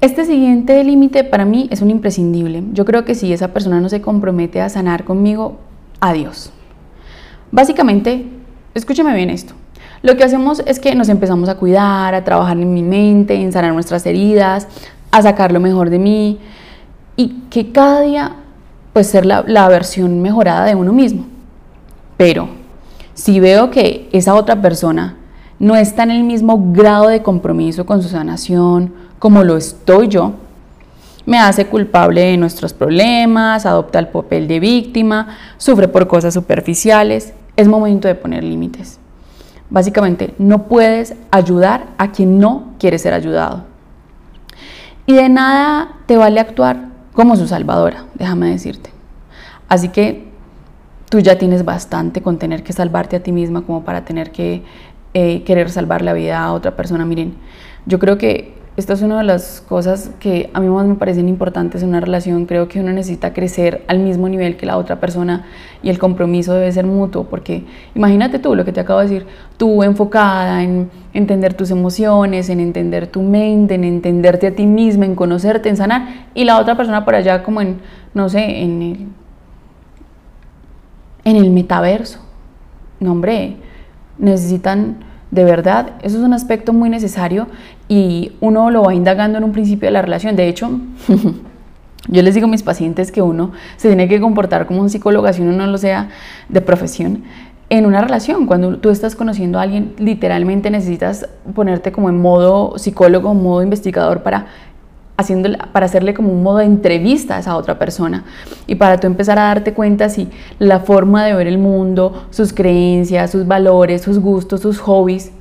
Este 0.00 0.24
siguiente 0.24 0.82
límite 0.82 1.24
para 1.24 1.44
mí 1.44 1.68
es 1.70 1.82
un 1.82 1.90
imprescindible. 1.90 2.62
Yo 2.72 2.86
creo 2.86 3.04
que 3.04 3.14
si 3.14 3.34
esa 3.34 3.48
persona 3.48 3.80
no 3.80 3.90
se 3.90 4.00
compromete 4.00 4.62
a 4.62 4.70
sanar 4.70 5.04
conmigo, 5.04 5.58
adiós. 6.00 6.50
Básicamente, 7.52 8.24
escúcheme 8.72 9.14
bien 9.14 9.28
esto. 9.28 9.52
Lo 10.00 10.16
que 10.16 10.24
hacemos 10.24 10.62
es 10.64 10.80
que 10.80 10.94
nos 10.94 11.10
empezamos 11.10 11.50
a 11.50 11.56
cuidar, 11.56 12.14
a 12.14 12.24
trabajar 12.24 12.58
en 12.58 12.72
mi 12.72 12.82
mente, 12.82 13.34
en 13.34 13.52
sanar 13.52 13.74
nuestras 13.74 14.06
heridas, 14.06 14.68
a 15.10 15.20
sacar 15.20 15.52
lo 15.52 15.60
mejor 15.60 15.90
de 15.90 15.98
mí 15.98 16.38
y 17.16 17.42
que 17.50 17.70
cada 17.70 18.00
día 18.00 18.36
pues 18.94 19.06
ser 19.06 19.26
la, 19.26 19.44
la 19.46 19.68
versión 19.68 20.22
mejorada 20.22 20.64
de 20.64 20.76
uno 20.76 20.94
mismo. 20.94 21.26
Pero 22.16 22.48
si 23.12 23.38
veo 23.38 23.70
que 23.70 24.08
esa 24.12 24.34
otra 24.34 24.62
persona 24.62 25.18
no 25.60 25.76
está 25.76 26.02
en 26.02 26.10
el 26.10 26.24
mismo 26.24 26.72
grado 26.72 27.06
de 27.06 27.22
compromiso 27.22 27.86
con 27.86 28.02
su 28.02 28.08
sanación 28.08 28.92
como 29.20 29.44
lo 29.44 29.56
estoy 29.58 30.08
yo, 30.08 30.32
me 31.26 31.38
hace 31.38 31.66
culpable 31.66 32.22
de 32.22 32.36
nuestros 32.38 32.72
problemas, 32.72 33.66
adopta 33.66 33.98
el 33.98 34.08
papel 34.08 34.48
de 34.48 34.58
víctima, 34.58 35.36
sufre 35.58 35.86
por 35.86 36.08
cosas 36.08 36.32
superficiales, 36.34 37.34
es 37.56 37.68
momento 37.68 38.08
de 38.08 38.14
poner 38.14 38.42
límites. 38.42 38.98
Básicamente, 39.68 40.34
no 40.38 40.64
puedes 40.64 41.14
ayudar 41.30 41.88
a 41.98 42.10
quien 42.10 42.40
no 42.40 42.72
quiere 42.78 42.98
ser 42.98 43.12
ayudado. 43.12 43.64
Y 45.04 45.12
de 45.12 45.28
nada 45.28 45.98
te 46.06 46.16
vale 46.16 46.40
actuar 46.40 46.88
como 47.12 47.36
su 47.36 47.46
salvadora, 47.46 48.06
déjame 48.14 48.50
decirte. 48.50 48.90
Así 49.68 49.90
que 49.90 50.30
tú 51.10 51.18
ya 51.18 51.36
tienes 51.36 51.64
bastante 51.64 52.22
con 52.22 52.38
tener 52.38 52.62
que 52.62 52.72
salvarte 52.72 53.16
a 53.16 53.22
ti 53.22 53.32
misma 53.32 53.62
como 53.62 53.84
para 53.84 54.04
tener 54.04 54.32
que 54.32 54.64
eh, 55.14 55.42
querer 55.44 55.70
salvar 55.70 56.02
la 56.02 56.12
vida 56.12 56.38
a 56.38 56.52
otra 56.52 56.76
persona. 56.76 57.04
Miren, 57.04 57.34
yo 57.86 57.98
creo 57.98 58.18
que 58.18 58.60
esta 58.76 58.92
es 58.92 59.02
una 59.02 59.18
de 59.18 59.24
las 59.24 59.60
cosas 59.60 60.12
que 60.20 60.48
a 60.54 60.60
mí 60.60 60.68
más 60.68 60.86
me 60.86 60.94
parecen 60.94 61.28
importantes 61.28 61.82
en 61.82 61.90
una 61.90 62.00
relación. 62.00 62.46
Creo 62.46 62.68
que 62.68 62.80
uno 62.80 62.92
necesita 62.92 63.34
crecer 63.34 63.84
al 63.88 63.98
mismo 63.98 64.28
nivel 64.28 64.56
que 64.56 64.64
la 64.64 64.78
otra 64.78 65.00
persona 65.00 65.44
y 65.82 65.90
el 65.90 65.98
compromiso 65.98 66.54
debe 66.54 66.70
ser 66.70 66.86
mutuo, 66.86 67.24
porque 67.24 67.64
imagínate 67.94 68.38
tú 68.38 68.54
lo 68.54 68.64
que 68.64 68.72
te 68.72 68.80
acabo 68.80 69.00
de 69.00 69.08
decir, 69.08 69.26
tú 69.56 69.82
enfocada 69.82 70.62
en 70.62 70.88
entender 71.12 71.54
tus 71.54 71.70
emociones, 71.72 72.48
en 72.48 72.60
entender 72.60 73.08
tu 73.08 73.22
mente, 73.22 73.74
en 73.74 73.84
entenderte 73.84 74.46
a 74.46 74.54
ti 74.54 74.64
misma, 74.64 75.04
en 75.04 75.16
conocerte, 75.16 75.68
en 75.68 75.76
sanar, 75.76 76.28
y 76.32 76.44
la 76.44 76.58
otra 76.58 76.76
persona 76.76 77.04
por 77.04 77.16
allá 77.16 77.42
como 77.42 77.60
en, 77.60 77.80
no 78.14 78.28
sé, 78.28 78.62
en 78.62 78.82
el, 78.82 79.06
en 81.24 81.36
el 81.36 81.50
metaverso. 81.50 82.20
No, 83.00 83.12
hombre, 83.12 83.56
necesitan 84.20 84.98
de 85.30 85.44
verdad, 85.44 85.92
eso 86.02 86.18
es 86.18 86.24
un 86.24 86.32
aspecto 86.32 86.72
muy 86.72 86.90
necesario 86.90 87.46
y 87.88 88.32
uno 88.40 88.70
lo 88.70 88.82
va 88.82 88.94
indagando 88.94 89.38
en 89.38 89.44
un 89.44 89.52
principio 89.52 89.86
de 89.86 89.92
la 89.92 90.02
relación. 90.02 90.34
De 90.34 90.48
hecho, 90.48 90.80
yo 92.08 92.22
les 92.22 92.34
digo 92.34 92.46
a 92.46 92.50
mis 92.50 92.64
pacientes 92.64 93.12
que 93.12 93.22
uno 93.22 93.52
se 93.76 93.88
tiene 93.88 94.08
que 94.08 94.20
comportar 94.20 94.66
como 94.66 94.80
un 94.80 94.90
psicólogo, 94.90 95.32
si 95.32 95.42
uno 95.42 95.52
no 95.52 95.66
lo 95.66 95.78
sea 95.78 96.08
de 96.48 96.60
profesión, 96.60 97.22
en 97.68 97.86
una 97.86 98.00
relación. 98.00 98.46
Cuando 98.46 98.78
tú 98.78 98.90
estás 98.90 99.14
conociendo 99.14 99.60
a 99.60 99.62
alguien, 99.62 99.94
literalmente 99.98 100.70
necesitas 100.70 101.28
ponerte 101.54 101.92
como 101.92 102.08
en 102.08 102.20
modo 102.20 102.76
psicólogo, 102.76 103.32
modo 103.32 103.62
investigador 103.62 104.24
para 104.24 104.46
para 105.72 105.86
hacerle 105.86 106.14
como 106.14 106.32
un 106.32 106.42
modo 106.42 106.58
de 106.58 106.64
entrevista 106.64 107.36
a 107.36 107.40
esa 107.40 107.56
otra 107.56 107.78
persona 107.78 108.24
y 108.66 108.76
para 108.76 108.98
tú 108.98 109.06
empezar 109.06 109.38
a 109.38 109.44
darte 109.44 109.74
cuenta 109.74 110.08
si 110.08 110.28
la 110.58 110.80
forma 110.80 111.24
de 111.24 111.34
ver 111.34 111.46
el 111.46 111.58
mundo, 111.58 112.26
sus 112.30 112.52
creencias, 112.52 113.30
sus 113.30 113.46
valores, 113.46 114.02
sus 114.02 114.18
gustos, 114.18 114.60
sus 114.60 114.78
hobbies 114.78 115.32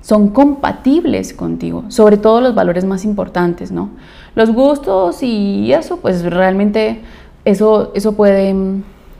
son 0.00 0.30
compatibles 0.30 1.32
contigo, 1.32 1.84
sobre 1.88 2.16
todo 2.16 2.40
los 2.40 2.54
valores 2.54 2.84
más 2.84 3.04
importantes, 3.04 3.70
¿no? 3.70 3.90
Los 4.34 4.50
gustos 4.50 5.22
y 5.22 5.72
eso, 5.72 5.98
pues 5.98 6.24
realmente 6.24 7.02
eso, 7.44 7.92
eso, 7.94 8.14
puede, 8.14 8.54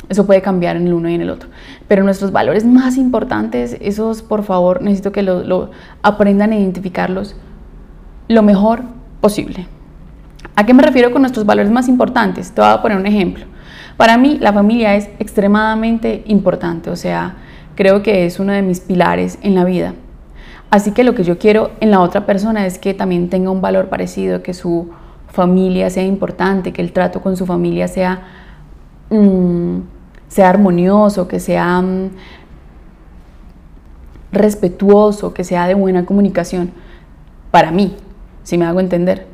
eso 0.08 0.26
puede 0.26 0.42
cambiar 0.42 0.76
en 0.76 0.88
el 0.88 0.92
uno 0.92 1.08
y 1.08 1.14
en 1.14 1.20
el 1.20 1.30
otro. 1.30 1.50
Pero 1.86 2.02
nuestros 2.02 2.32
valores 2.32 2.64
más 2.64 2.96
importantes, 2.96 3.76
esos 3.80 4.22
por 4.22 4.42
favor 4.42 4.82
necesito 4.82 5.12
que 5.12 5.22
lo, 5.22 5.44
lo 5.44 5.70
aprendan 6.02 6.50
a 6.50 6.58
identificarlos 6.58 7.36
lo 8.28 8.42
mejor 8.42 8.82
posible. 9.22 9.66
¿A 10.54 10.66
qué 10.66 10.74
me 10.74 10.82
refiero 10.82 11.10
con 11.12 11.22
nuestros 11.22 11.46
valores 11.46 11.70
más 11.70 11.88
importantes? 11.88 12.52
Te 12.52 12.60
voy 12.60 12.70
a 12.70 12.82
poner 12.82 12.98
un 12.98 13.06
ejemplo. 13.06 13.46
Para 13.96 14.18
mí 14.18 14.36
la 14.38 14.52
familia 14.52 14.96
es 14.96 15.08
extremadamente 15.18 16.24
importante, 16.26 16.90
o 16.90 16.96
sea, 16.96 17.36
creo 17.74 18.02
que 18.02 18.26
es 18.26 18.38
uno 18.38 18.52
de 18.52 18.60
mis 18.60 18.80
pilares 18.80 19.38
en 19.42 19.54
la 19.54 19.64
vida. 19.64 19.94
Así 20.70 20.92
que 20.92 21.04
lo 21.04 21.14
que 21.14 21.24
yo 21.24 21.38
quiero 21.38 21.70
en 21.80 21.90
la 21.90 22.00
otra 22.00 22.26
persona 22.26 22.66
es 22.66 22.78
que 22.78 22.94
también 22.94 23.28
tenga 23.28 23.50
un 23.50 23.60
valor 23.60 23.88
parecido, 23.88 24.42
que 24.42 24.54
su 24.54 24.90
familia 25.28 25.88
sea 25.90 26.04
importante, 26.04 26.72
que 26.72 26.82
el 26.82 26.92
trato 26.92 27.20
con 27.22 27.36
su 27.36 27.46
familia 27.46 27.88
sea, 27.88 28.22
mm, 29.10 29.78
sea 30.28 30.48
armonioso, 30.48 31.28
que 31.28 31.40
sea 31.40 31.80
mm, 31.80 32.10
respetuoso, 34.32 35.32
que 35.34 35.44
sea 35.44 35.66
de 35.66 35.74
buena 35.74 36.04
comunicación. 36.06 36.70
Para 37.50 37.70
mí, 37.70 37.96
si 38.42 38.58
me 38.58 38.64
hago 38.64 38.80
entender. 38.80 39.26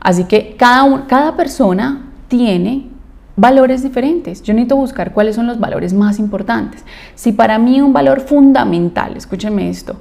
Así 0.00 0.24
que 0.24 0.56
cada, 0.58 1.06
cada 1.06 1.36
persona 1.36 2.10
tiene 2.28 2.88
valores 3.36 3.82
diferentes. 3.82 4.42
Yo 4.42 4.52
necesito 4.54 4.76
buscar 4.76 5.12
cuáles 5.12 5.36
son 5.36 5.46
los 5.46 5.58
valores 5.60 5.94
más 5.94 6.18
importantes. 6.18 6.84
Si 7.14 7.32
para 7.32 7.58
mí 7.58 7.80
un 7.80 7.92
valor 7.92 8.20
fundamental, 8.20 9.16
escúchenme 9.16 9.70
esto, 9.70 9.96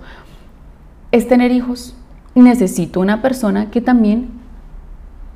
es 1.12 1.28
tener 1.28 1.52
hijos, 1.52 1.96
necesito 2.36 3.00
una 3.00 3.22
persona 3.22 3.70
que 3.70 3.82
también 3.82 4.30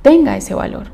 tenga 0.01 0.37
ese 0.37 0.53
valor. 0.53 0.87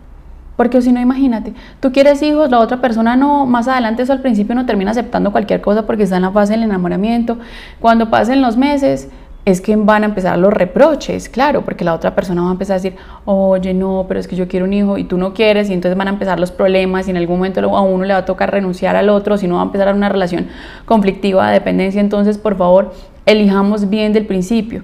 Porque 0.57 0.81
si 0.81 0.91
no, 0.91 0.99
imagínate, 0.99 1.53
tú 1.79 1.91
quieres 1.91 2.21
hijos, 2.21 2.51
la 2.51 2.59
otra 2.59 2.81
persona 2.81 3.15
no, 3.15 3.45
más 3.45 3.67
adelante 3.67 4.03
eso 4.03 4.13
al 4.13 4.21
principio 4.21 4.53
no 4.53 4.65
termina 4.65 4.91
aceptando 4.91 5.31
cualquier 5.31 5.61
cosa 5.61 5.87
porque 5.87 6.03
está 6.03 6.17
en 6.17 6.21
la 6.23 6.31
fase 6.31 6.53
del 6.53 6.63
enamoramiento. 6.63 7.39
Cuando 7.79 8.11
pasen 8.11 8.41
los 8.41 8.57
meses, 8.57 9.09
es 9.43 9.59
que 9.59 9.75
van 9.75 10.03
a 10.03 10.05
empezar 10.05 10.37
los 10.37 10.53
reproches, 10.53 11.27
claro, 11.27 11.63
porque 11.63 11.83
la 11.83 11.95
otra 11.95 12.13
persona 12.13 12.43
va 12.43 12.49
a 12.49 12.51
empezar 12.51 12.75
a 12.75 12.79
decir, 12.79 12.95
oye, 13.25 13.73
no, 13.73 14.05
pero 14.07 14.19
es 14.19 14.27
que 14.27 14.35
yo 14.35 14.47
quiero 14.47 14.65
un 14.65 14.73
hijo 14.73 14.97
y 14.99 15.03
tú 15.03 15.17
no 15.17 15.33
quieres, 15.33 15.69
y 15.69 15.73
entonces 15.73 15.97
van 15.97 16.07
a 16.07 16.11
empezar 16.11 16.39
los 16.39 16.51
problemas 16.51 17.07
y 17.07 17.11
en 17.11 17.17
algún 17.17 17.37
momento 17.37 17.59
a 17.75 17.81
uno 17.81 18.05
le 18.05 18.13
va 18.13 18.19
a 18.19 18.25
tocar 18.25 18.51
renunciar 18.51 18.95
al 18.95 19.09
otro, 19.09 19.37
si 19.37 19.47
no 19.47 19.55
va 19.55 19.61
a 19.61 19.65
empezar 19.65 19.93
una 19.95 20.09
relación 20.09 20.47
conflictiva 20.85 21.47
de 21.47 21.53
dependencia, 21.53 21.99
entonces 21.99 22.37
por 22.37 22.55
favor, 22.55 22.93
elijamos 23.25 23.89
bien 23.89 24.13
del 24.13 24.27
principio. 24.27 24.83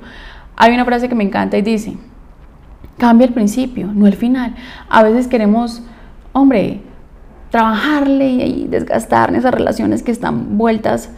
Hay 0.55 0.73
una 0.73 0.85
frase 0.85 1.07
que 1.07 1.13
me 1.13 1.23
encanta 1.23 1.55
y 1.57 1.61
dice, 1.61 1.95
cambia 2.97 3.27
el 3.27 3.33
principio, 3.33 3.91
no 3.93 4.07
el 4.07 4.15
final. 4.15 4.55
A 4.89 5.03
veces 5.03 5.27
queremos, 5.27 5.83
hombre, 6.33 6.81
trabajarle 7.51 8.27
y 8.27 8.67
desgastar 8.67 9.33
esas 9.35 9.53
relaciones 9.53 10.01
que 10.01 10.11
están 10.11 10.57
vueltas 10.57 11.11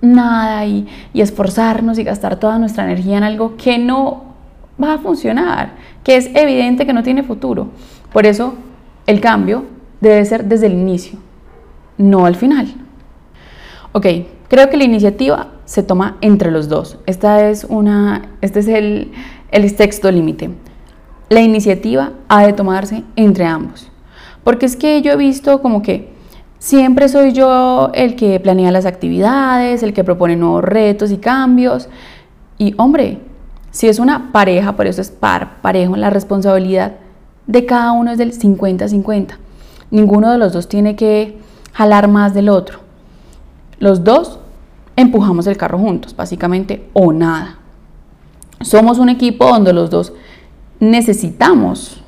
nada 0.00 0.64
y, 0.66 0.86
esforzarnos 1.14 1.98
y 1.98 2.04
gastar 2.04 2.36
toda 2.36 2.58
nuestra 2.58 2.84
energía 2.84 3.18
en 3.18 3.24
algo 3.24 3.56
que 3.56 3.78
no 3.78 4.24
va 4.82 4.94
a 4.94 4.98
funcionar, 4.98 5.72
que 6.02 6.16
es 6.16 6.30
evidente 6.34 6.86
que 6.86 6.92
no 6.92 7.02
tiene 7.02 7.22
futuro. 7.22 7.68
Por 8.12 8.26
eso 8.26 8.54
el 9.06 9.20
cambio 9.20 9.64
debe 10.00 10.24
ser 10.24 10.44
desde 10.44 10.66
el 10.66 10.72
inicio, 10.72 11.18
no 11.98 12.26
al 12.26 12.34
final. 12.34 12.68
Ok, 13.92 14.06
creo 14.48 14.70
que 14.70 14.76
la 14.76 14.84
iniciativa 14.84 15.48
se 15.64 15.82
toma 15.82 16.16
entre 16.20 16.50
los 16.50 16.68
dos. 16.68 16.98
Esta 17.06 17.48
es 17.48 17.64
una, 17.64 18.30
este 18.40 18.60
es 18.60 18.68
el, 18.68 19.12
el 19.50 19.74
texto 19.76 20.10
límite. 20.10 20.50
La 21.28 21.40
iniciativa 21.40 22.12
ha 22.28 22.46
de 22.46 22.52
tomarse 22.52 23.04
entre 23.16 23.44
ambos. 23.44 23.90
Porque 24.42 24.66
es 24.66 24.76
que 24.76 25.02
yo 25.02 25.12
he 25.12 25.16
visto 25.16 25.60
como 25.60 25.82
que 25.82 26.08
Siempre 26.60 27.08
soy 27.08 27.32
yo 27.32 27.90
el 27.94 28.16
que 28.16 28.38
planea 28.38 28.70
las 28.70 28.84
actividades, 28.84 29.82
el 29.82 29.94
que 29.94 30.04
propone 30.04 30.36
nuevos 30.36 30.62
retos 30.62 31.10
y 31.10 31.16
cambios. 31.16 31.88
Y 32.58 32.74
hombre, 32.76 33.18
si 33.70 33.88
es 33.88 33.98
una 33.98 34.30
pareja, 34.30 34.76
por 34.76 34.86
eso 34.86 35.00
es 35.00 35.10
par, 35.10 35.62
parejo, 35.62 35.96
la 35.96 36.10
responsabilidad 36.10 36.96
de 37.46 37.64
cada 37.64 37.92
uno 37.92 38.10
es 38.10 38.18
del 38.18 38.38
50-50. 38.38 39.38
Ninguno 39.90 40.30
de 40.30 40.36
los 40.36 40.52
dos 40.52 40.68
tiene 40.68 40.96
que 40.96 41.38
jalar 41.72 42.08
más 42.08 42.34
del 42.34 42.50
otro. 42.50 42.80
Los 43.78 44.04
dos 44.04 44.38
empujamos 44.96 45.46
el 45.46 45.56
carro 45.56 45.78
juntos, 45.78 46.14
básicamente, 46.14 46.90
o 46.92 47.10
nada. 47.10 47.58
Somos 48.60 48.98
un 48.98 49.08
equipo 49.08 49.48
donde 49.48 49.72
los 49.72 49.88
dos 49.88 50.12
necesitamos 50.78 52.02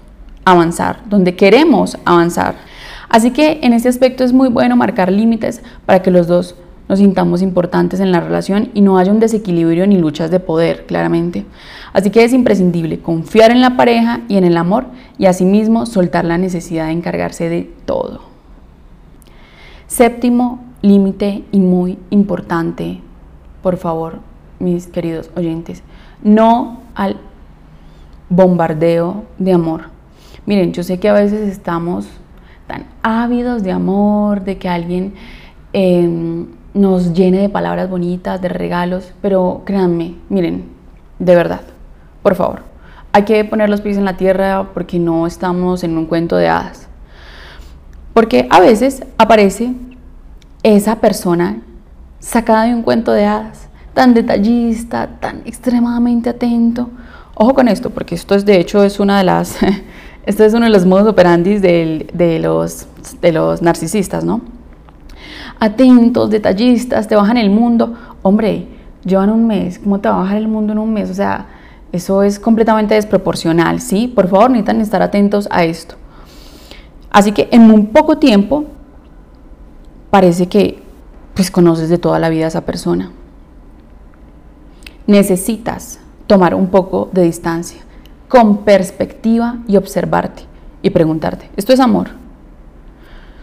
avanzar, 0.45 1.01
donde 1.07 1.37
queremos 1.37 1.97
avanzar. 2.05 2.72
Así 3.13 3.31
que 3.31 3.61
en 3.63 3.73
este 3.73 3.89
aspecto 3.89 4.25
es 4.25 4.33
muy 4.33 4.49
bueno 4.49 4.75
marcar 4.75 5.13
límites 5.13 5.63
para 5.87 6.03
que 6.03 6.11
los 6.11 6.27
dos 6.27 6.57
nos 6.89 6.99
sintamos 6.99 7.43
importantes 7.43 8.01
en 8.01 8.11
la 8.11 8.19
relación 8.19 8.71
y 8.75 8.81
no 8.81 8.99
haya 8.99 9.13
un 9.13 9.21
desequilibrio 9.21 9.87
ni 9.87 9.99
luchas 9.99 10.31
de 10.31 10.41
poder, 10.41 10.87
claramente. 10.87 11.47
Así 11.93 12.11
que 12.11 12.25
es 12.25 12.33
imprescindible 12.33 12.99
confiar 12.99 13.53
en 13.53 13.61
la 13.61 13.77
pareja 13.77 14.23
y 14.29 14.37
en 14.37 14.45
el 14.45 14.57
amor 14.57 14.87
y 15.19 15.27
asimismo 15.27 15.87
soltar 15.87 16.25
la 16.25 16.39
necesidad 16.39 16.87
de 16.87 16.93
encargarse 16.93 17.49
de 17.49 17.71
todo. 17.85 18.23
Séptimo 19.87 20.65
límite 20.83 21.45
y 21.53 21.61
muy 21.61 21.99
importante 22.11 23.01
por 23.63 23.77
favor, 23.77 24.19
mis 24.59 24.89
queridos 24.89 25.31
oyentes, 25.37 25.83
no 26.23 26.81
al 26.95 27.17
bombardeo 28.29 29.25
de 29.39 29.53
amor. 29.53 29.85
Miren, 30.45 30.73
yo 30.73 30.83
sé 30.83 30.99
que 30.99 31.09
a 31.09 31.13
veces 31.13 31.49
estamos 31.49 32.09
tan 32.73 32.87
ávidos 33.03 33.63
de 33.63 33.71
amor, 33.71 34.45
de 34.45 34.57
que 34.57 34.67
alguien 34.67 35.13
em, 35.75 36.47
nos 36.73 37.13
llene 37.13 37.39
de 37.43 37.51
palabras 37.51 37.91
bonitas, 37.91 38.41
de 38.41 38.49
regalos, 38.49 39.13
pero 39.21 39.61
créanme, 39.67 40.15
miren, 40.31 40.65
de 41.19 41.35
verdad, 41.35 41.61
por 42.23 42.35
favor, 42.35 42.63
hay 43.13 43.25
que 43.25 43.45
poner 43.45 43.69
los 43.69 43.83
pies 43.83 43.99
en 43.99 44.07
la 44.07 44.17
tierra 44.17 44.71
porque 44.73 44.99
no 44.99 45.27
estamos 45.27 45.85
en 45.85 45.99
un 45.99 46.07
cuento 46.07 46.37
de 46.37 46.49
hadas. 46.49 46.89
Porque 48.15 48.47
a 48.49 48.59
veces 48.61 49.05
aparece 49.19 49.75
esa 50.63 50.97
persona 50.97 51.61
sacada 52.21 52.65
de 52.65 52.75
un 52.75 52.83
cuento 52.83 53.13
de 53.13 53.27
hadas, 53.27 53.69
tan 53.93 54.15
detallista, 54.15 55.09
tan 55.21 55.43
extremadamente 55.45 56.31
atento. 56.31 56.89
Ojo 57.35 57.53
con 57.53 57.69
esto, 57.69 57.91
porque 57.91 58.15
esto 58.15 58.35
es 58.35 58.47
de 58.47 58.59
hecho 58.59 58.83
es 58.83 58.99
una 58.99 59.19
de 59.19 59.25
las, 59.25 59.59
esto 60.25 60.45
es 60.45 60.55
uno 60.55 60.67
de 60.67 60.71
los 60.71 60.87
modos 60.87 61.09
operandis 61.09 61.61
de, 61.63 62.39
los, 62.41 62.87
de 63.21 63.33
los 63.33 63.63
narcisistas, 63.63 64.25
¿no? 64.25 64.41
Atentos, 65.59 66.31
detallistas, 66.31 67.09
te 67.09 67.17
bajan 67.17 67.37
el 67.37 67.51
mundo. 67.51 67.95
Hombre, 68.23 68.69
llevan 69.05 69.31
un 69.31 69.47
mes, 69.47 69.79
¿cómo 69.79 70.01
te 70.01 70.09
va 70.09 70.17
a 70.17 70.19
bajar 70.19 70.37
el 70.37 70.49
mundo 70.49 70.73
en 70.73 70.79
un 70.79 70.93
mes? 70.93 71.11
O 71.11 71.15
sea, 71.15 71.47
eso 71.93 72.23
es 72.23 72.39
completamente 72.39 72.95
desproporcional, 72.95 73.81
¿sí? 73.81 74.09
Por 74.09 74.29
favor, 74.29 74.51
necesitan 74.51 74.81
estar 74.81 75.03
atentos 75.03 75.49
a 75.51 75.65
esto. 75.65 75.97
Así 77.11 77.33
que 77.33 77.49
en 77.53 77.71
un 77.71 77.87
poco 77.87 78.19
tiempo 78.19 78.65
parece 80.11 80.47
que 80.47 80.83
pues 81.35 81.51
conoces 81.51 81.89
de 81.89 81.99
toda 81.99 82.19
la 82.19 82.29
vida 82.29 82.47
a 82.47 82.49
esa 82.49 82.63
persona. 82.63 83.11
Necesitas 85.07 85.99
tomar 86.27 86.55
un 86.55 86.69
poco 86.69 87.11
de 87.13 87.23
distancia, 87.23 87.83
con 88.33 88.65
perspectiva 88.65 89.59
y 89.69 89.77
observarte 89.77 90.45
y 90.81 90.89
preguntarte, 90.89 91.51
¿esto 91.55 91.75
es 91.75 91.81
amor? 91.81 92.09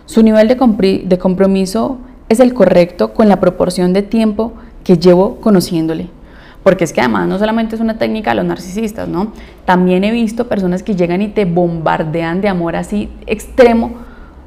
Su 0.08 0.24
nivel 0.24 0.48
de, 0.48 1.04
de 1.06 1.18
compromiso 1.20 2.00
es 2.28 2.40
el 2.40 2.56
correcto 2.56 3.14
con 3.14 3.30
la 3.30 3.40
proporción 3.40 3.94
de 3.94 4.02
tiempo 4.02 4.54
que 4.84 4.98
llevo 4.98 5.36
conociéndole. 5.42 6.10
Porque 6.64 6.86
es 6.86 6.92
que 6.92 7.02
además 7.02 7.28
no 7.28 7.38
solamente 7.38 7.76
es 7.76 7.82
una 7.82 8.00
técnica 8.00 8.32
de 8.32 8.38
los 8.38 8.46
narcisistas, 8.46 9.08
¿no? 9.08 9.32
También 9.64 10.04
he 10.04 10.12
visto 10.12 10.48
personas 10.48 10.82
que 10.82 10.96
llegan 10.96 11.22
y 11.22 11.28
te 11.28 11.46
bombardean 11.46 12.42
de 12.42 12.48
amor 12.48 12.76
así 12.76 13.12
extremo 13.28 13.92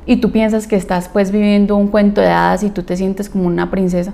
y 0.07 0.17
tú 0.17 0.33
piensas 0.33 0.67
que 0.67 0.75
estás 0.75 1.09
pues 1.09 1.31
viviendo 1.31 1.77
un 1.77 1.87
cuento 1.87 2.21
de 2.21 2.31
hadas 2.31 2.65
y 2.65 2.71
tú 2.71 2.83
te 2.83 2.97
sientes 2.97 3.29
como 3.29 3.47
una 3.47 3.71
princesa 3.71 4.13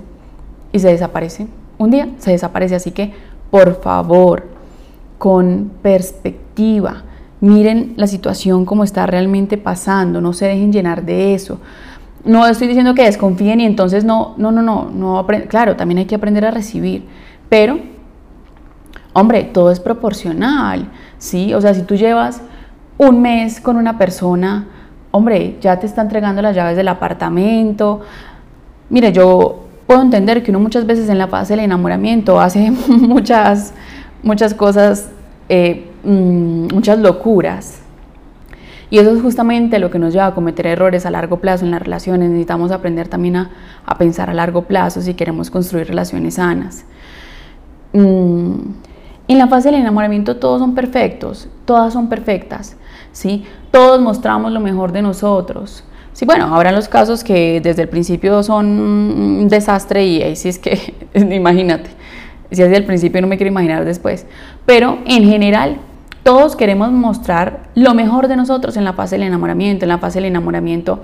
y 0.71 0.77
se 0.77 0.89
desaparece. 0.89 1.47
Un 1.79 1.89
día 1.89 2.09
se 2.19 2.29
desaparece, 2.29 2.75
así 2.75 2.91
que 2.91 3.13
por 3.49 3.81
favor, 3.81 4.58
con 5.19 5.71
perspectiva, 5.83 7.03
miren 7.41 7.93
la 7.95 8.07
situación 8.07 8.65
como 8.65 8.83
está 8.83 9.05
realmente 9.05 9.57
pasando, 9.57 10.21
no 10.21 10.33
se 10.33 10.47
dejen 10.47 10.73
llenar 10.73 11.05
de 11.05 11.35
eso. 11.35 11.59
No 12.25 12.47
estoy 12.47 12.67
diciendo 12.67 12.95
que 12.95 13.03
desconfíen 13.03 13.61
y 13.61 13.65
entonces 13.65 14.03
no, 14.03 14.33
no, 14.37 14.51
no, 14.51 14.63
no, 14.63 14.89
no 14.89 15.27
claro, 15.47 15.75
también 15.75 15.99
hay 15.99 16.05
que 16.05 16.15
aprender 16.15 16.45
a 16.45 16.51
recibir, 16.51 17.05
pero, 17.47 17.79
hombre, 19.13 19.43
todo 19.43 19.71
es 19.71 19.79
proporcional, 19.79 20.89
¿sí? 21.19 21.53
O 21.53 21.61
sea, 21.61 21.75
si 21.75 21.83
tú 21.83 21.95
llevas 21.95 22.41
un 22.97 23.21
mes 23.21 23.61
con 23.61 23.77
una 23.77 23.97
persona, 23.97 24.67
hombre, 25.11 25.57
ya 25.61 25.79
te 25.79 25.85
está 25.85 26.01
entregando 26.01 26.41
las 26.41 26.55
llaves 26.55 26.77
del 26.77 26.87
apartamento. 26.87 28.01
Mire, 28.89 29.11
yo 29.11 29.65
puedo 29.87 30.01
entender 30.01 30.43
que 30.43 30.51
uno 30.51 30.59
muchas 30.59 30.85
veces 30.85 31.09
en 31.09 31.17
la 31.17 31.27
fase 31.27 31.53
del 31.53 31.65
enamoramiento 31.65 32.39
hace 32.39 32.71
muchas, 32.87 33.73
muchas 34.21 34.53
cosas, 34.53 35.09
eh, 35.49 35.89
mm, 36.03 36.67
muchas 36.73 36.99
locuras. 36.99 37.81
Y 38.91 38.97
eso 38.97 39.11
es 39.15 39.21
justamente 39.21 39.77
lo 39.77 39.91
que 39.91 39.99
nos 39.99 40.13
lleva 40.13 40.27
a 40.27 40.35
cometer 40.35 40.65
errores 40.65 41.05
a 41.05 41.11
largo 41.11 41.37
plazo 41.37 41.65
en 41.65 41.71
las 41.71 41.81
relaciones. 41.81 42.29
Necesitamos 42.29 42.71
aprender 42.71 43.07
también 43.07 43.35
a, 43.35 43.51
a 43.85 43.97
pensar 43.97 44.29
a 44.29 44.33
largo 44.33 44.63
plazo 44.63 45.01
si 45.01 45.13
queremos 45.13 45.51
construir 45.51 45.87
relaciones 45.87 46.35
sanas. 46.35 46.85
Mm, 47.93 48.53
en 49.27 49.37
la 49.37 49.47
fase 49.47 49.69
del 49.69 49.81
enamoramiento 49.81 50.37
todos 50.37 50.59
son 50.59 50.73
perfectos, 50.73 51.49
todas 51.65 51.93
son 51.93 52.09
perfectas, 52.09 52.77
¿sí? 53.11 53.45
Todos 53.69 54.01
mostramos 54.01 54.51
lo 54.51 54.59
mejor 54.59 54.91
de 54.91 55.03
nosotros. 55.03 55.83
Sí, 56.13 56.25
bueno, 56.25 56.53
habrá 56.53 56.71
los 56.71 56.89
casos 56.89 57.23
que 57.23 57.61
desde 57.61 57.83
el 57.83 57.89
principio 57.89 58.41
son 58.41 58.65
un 58.67 59.47
desastre 59.47 60.05
y 60.05 60.23
ahí 60.23 60.35
sí 60.35 60.49
es 60.49 60.57
que, 60.57 60.95
imagínate, 61.13 61.91
si 62.51 62.61
desde 62.61 62.77
el 62.77 62.85
principio 62.85 63.21
no 63.21 63.27
me 63.27 63.37
quiero 63.37 63.51
imaginar 63.51 63.85
después. 63.85 64.25
Pero 64.65 64.99
en 65.05 65.23
general, 65.23 65.77
todos 66.23 66.55
queremos 66.55 66.91
mostrar 66.91 67.69
lo 67.75 67.93
mejor 67.93 68.27
de 68.27 68.35
nosotros 68.35 68.77
en 68.77 68.83
la 68.83 68.93
fase 68.93 69.15
del 69.15 69.27
enamoramiento. 69.27 69.85
En 69.85 69.89
la 69.89 69.97
fase 69.97 70.19
del 70.19 70.25
enamoramiento 70.25 70.99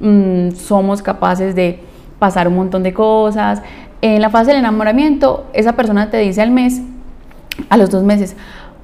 mm, 0.00 0.50
somos 0.52 1.02
capaces 1.02 1.54
de 1.54 1.80
pasar 2.18 2.48
un 2.48 2.56
montón 2.56 2.82
de 2.82 2.94
cosas. 2.94 3.62
En 4.00 4.20
la 4.20 4.30
fase 4.30 4.50
del 4.50 4.60
enamoramiento, 4.60 5.46
esa 5.52 5.74
persona 5.74 6.10
te 6.10 6.18
dice 6.18 6.42
al 6.42 6.50
mes, 6.50 6.82
a 7.68 7.76
los 7.76 7.90
dos 7.90 8.02
meses, 8.02 8.36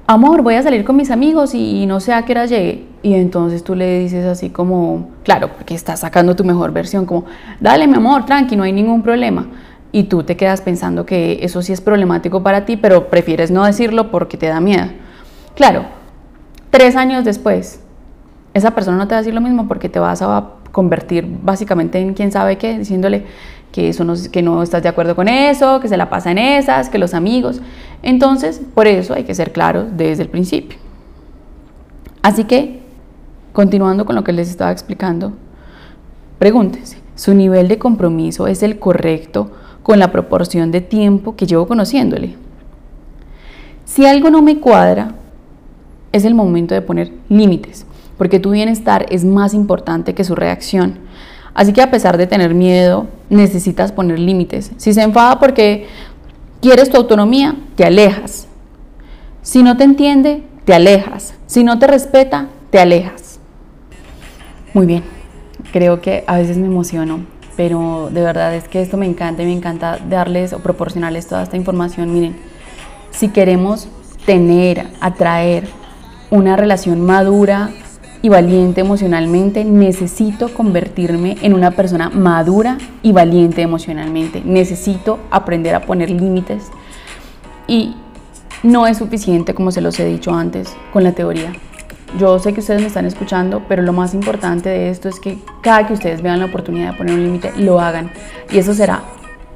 amor, 0.07 0.41
voy 0.41 0.55
a 0.55 0.63
salir 0.63 0.83
con 0.83 0.95
mis 0.95 1.11
amigos 1.11 1.53
y 1.53 1.85
no 1.85 1.99
sé 1.99 2.13
a 2.13 2.23
qué 2.23 2.33
llegue. 2.47 2.85
Y 3.03 3.13
entonces 3.13 3.63
tú 3.63 3.75
le 3.75 3.99
dices 3.99 4.25
así 4.25 4.49
como, 4.49 5.09
claro, 5.23 5.49
porque 5.49 5.73
estás 5.73 6.01
sacando 6.01 6.35
tu 6.35 6.43
mejor 6.43 6.71
versión, 6.71 7.05
como, 7.05 7.25
dale 7.59 7.87
mi 7.87 7.95
amor, 7.95 8.25
tranqui, 8.25 8.55
no 8.55 8.63
hay 8.63 8.73
ningún 8.73 9.01
problema. 9.01 9.47
Y 9.91 10.03
tú 10.03 10.23
te 10.23 10.37
quedas 10.37 10.61
pensando 10.61 11.05
que 11.05 11.39
eso 11.41 11.61
sí 11.61 11.73
es 11.73 11.81
problemático 11.81 12.43
para 12.43 12.65
ti, 12.65 12.77
pero 12.77 13.09
prefieres 13.09 13.51
no 13.51 13.65
decirlo 13.65 14.09
porque 14.09 14.37
te 14.37 14.47
da 14.47 14.61
miedo. 14.61 14.87
Claro, 15.55 15.85
tres 16.69 16.95
años 16.95 17.25
después, 17.25 17.81
esa 18.53 18.71
persona 18.71 18.97
no 18.97 19.07
te 19.07 19.13
va 19.13 19.19
a 19.19 19.21
decir 19.21 19.33
lo 19.33 19.41
mismo 19.41 19.67
porque 19.67 19.89
te 19.89 19.99
vas 19.99 20.21
a 20.21 20.51
convertir 20.71 21.27
básicamente 21.43 21.99
en 21.99 22.13
quién 22.13 22.31
sabe 22.31 22.57
qué, 22.57 22.77
diciéndole, 22.79 23.25
que, 23.71 23.89
eso 23.89 24.03
no, 24.03 24.13
que 24.31 24.41
no 24.41 24.63
estás 24.63 24.83
de 24.83 24.89
acuerdo 24.89 25.15
con 25.15 25.27
eso, 25.27 25.79
que 25.79 25.87
se 25.87 25.97
la 25.97 26.09
pasa 26.09 26.31
en 26.31 26.37
esas, 26.37 26.89
que 26.89 26.97
los 26.97 27.13
amigos. 27.13 27.61
Entonces, 28.03 28.61
por 28.73 28.87
eso 28.87 29.13
hay 29.13 29.23
que 29.23 29.35
ser 29.35 29.51
claros 29.51 29.87
desde 29.95 30.23
el 30.23 30.29
principio. 30.29 30.77
Así 32.21 32.43
que, 32.43 32.81
continuando 33.53 34.05
con 34.05 34.15
lo 34.15 34.23
que 34.23 34.33
les 34.33 34.49
estaba 34.49 34.71
explicando, 34.71 35.33
pregúntense, 36.39 36.97
¿su 37.15 37.33
nivel 37.33 37.67
de 37.67 37.77
compromiso 37.77 38.47
es 38.47 38.63
el 38.63 38.79
correcto 38.79 39.51
con 39.83 39.99
la 39.99 40.11
proporción 40.11 40.71
de 40.71 40.81
tiempo 40.81 41.35
que 41.35 41.47
llevo 41.47 41.67
conociéndole? 41.67 42.35
Si 43.85 44.05
algo 44.05 44.29
no 44.29 44.41
me 44.41 44.59
cuadra, 44.59 45.15
es 46.11 46.25
el 46.25 46.33
momento 46.33 46.73
de 46.73 46.81
poner 46.81 47.11
límites, 47.29 47.85
porque 48.17 48.39
tu 48.39 48.51
bienestar 48.51 49.05
es 49.09 49.25
más 49.25 49.53
importante 49.53 50.13
que 50.13 50.23
su 50.23 50.35
reacción. 50.35 50.99
Así 51.53 51.73
que 51.73 51.81
a 51.81 51.91
pesar 51.91 52.17
de 52.17 52.27
tener 52.27 52.53
miedo, 52.53 53.07
necesitas 53.29 53.91
poner 53.91 54.19
límites. 54.19 54.71
Si 54.77 54.93
se 54.93 55.01
enfada 55.01 55.39
porque 55.39 55.87
quieres 56.61 56.89
tu 56.89 56.97
autonomía, 56.97 57.55
te 57.75 57.83
alejas. 57.83 58.47
Si 59.41 59.63
no 59.63 59.75
te 59.75 59.83
entiende, 59.83 60.43
te 60.65 60.73
alejas. 60.73 61.33
Si 61.47 61.63
no 61.63 61.79
te 61.79 61.87
respeta, 61.87 62.47
te 62.69 62.79
alejas. 62.79 63.39
Muy 64.73 64.85
bien, 64.85 65.03
creo 65.73 65.99
que 65.99 66.23
a 66.27 66.37
veces 66.37 66.57
me 66.57 66.67
emociono, 66.67 67.25
pero 67.55 68.09
de 68.11 68.21
verdad 68.21 68.55
es 68.55 68.67
que 68.67 68.81
esto 68.81 68.97
me 68.97 69.05
encanta 69.05 69.43
y 69.43 69.45
me 69.45 69.53
encanta 69.53 69.97
darles 70.09 70.53
o 70.53 70.59
proporcionarles 70.59 71.27
toda 71.27 71.43
esta 71.43 71.57
información. 71.57 72.13
Miren, 72.13 72.35
si 73.11 73.29
queremos 73.29 73.87
tener, 74.25 74.87
atraer 74.99 75.67
una 76.29 76.55
relación 76.55 77.01
madura, 77.01 77.71
y 78.21 78.29
valiente 78.29 78.81
emocionalmente, 78.81 79.65
necesito 79.65 80.53
convertirme 80.53 81.37
en 81.41 81.53
una 81.53 81.71
persona 81.71 82.09
madura 82.09 82.77
y 83.01 83.11
valiente 83.11 83.61
emocionalmente. 83.61 84.41
Necesito 84.45 85.19
aprender 85.31 85.73
a 85.73 85.81
poner 85.81 86.11
límites 86.11 86.65
y 87.67 87.95
no 88.63 88.85
es 88.85 88.99
suficiente, 88.99 89.55
como 89.55 89.71
se 89.71 89.81
los 89.81 89.99
he 89.99 90.05
dicho 90.05 90.33
antes, 90.33 90.75
con 90.93 91.03
la 91.03 91.13
teoría. 91.13 91.53
Yo 92.17 92.39
sé 92.39 92.53
que 92.53 92.59
ustedes 92.59 92.81
me 92.81 92.87
están 92.87 93.05
escuchando, 93.05 93.63
pero 93.67 93.81
lo 93.81 93.93
más 93.93 94.13
importante 94.13 94.69
de 94.69 94.89
esto 94.89 95.07
es 95.07 95.19
que 95.19 95.39
cada 95.61 95.87
que 95.87 95.93
ustedes 95.93 96.21
vean 96.21 96.39
la 96.39 96.45
oportunidad 96.45 96.91
de 96.91 96.97
poner 96.97 97.15
un 97.15 97.23
límite, 97.23 97.53
lo 97.57 97.79
hagan. 97.79 98.11
Y 98.49 98.57
eso 98.57 98.73
será 98.73 99.01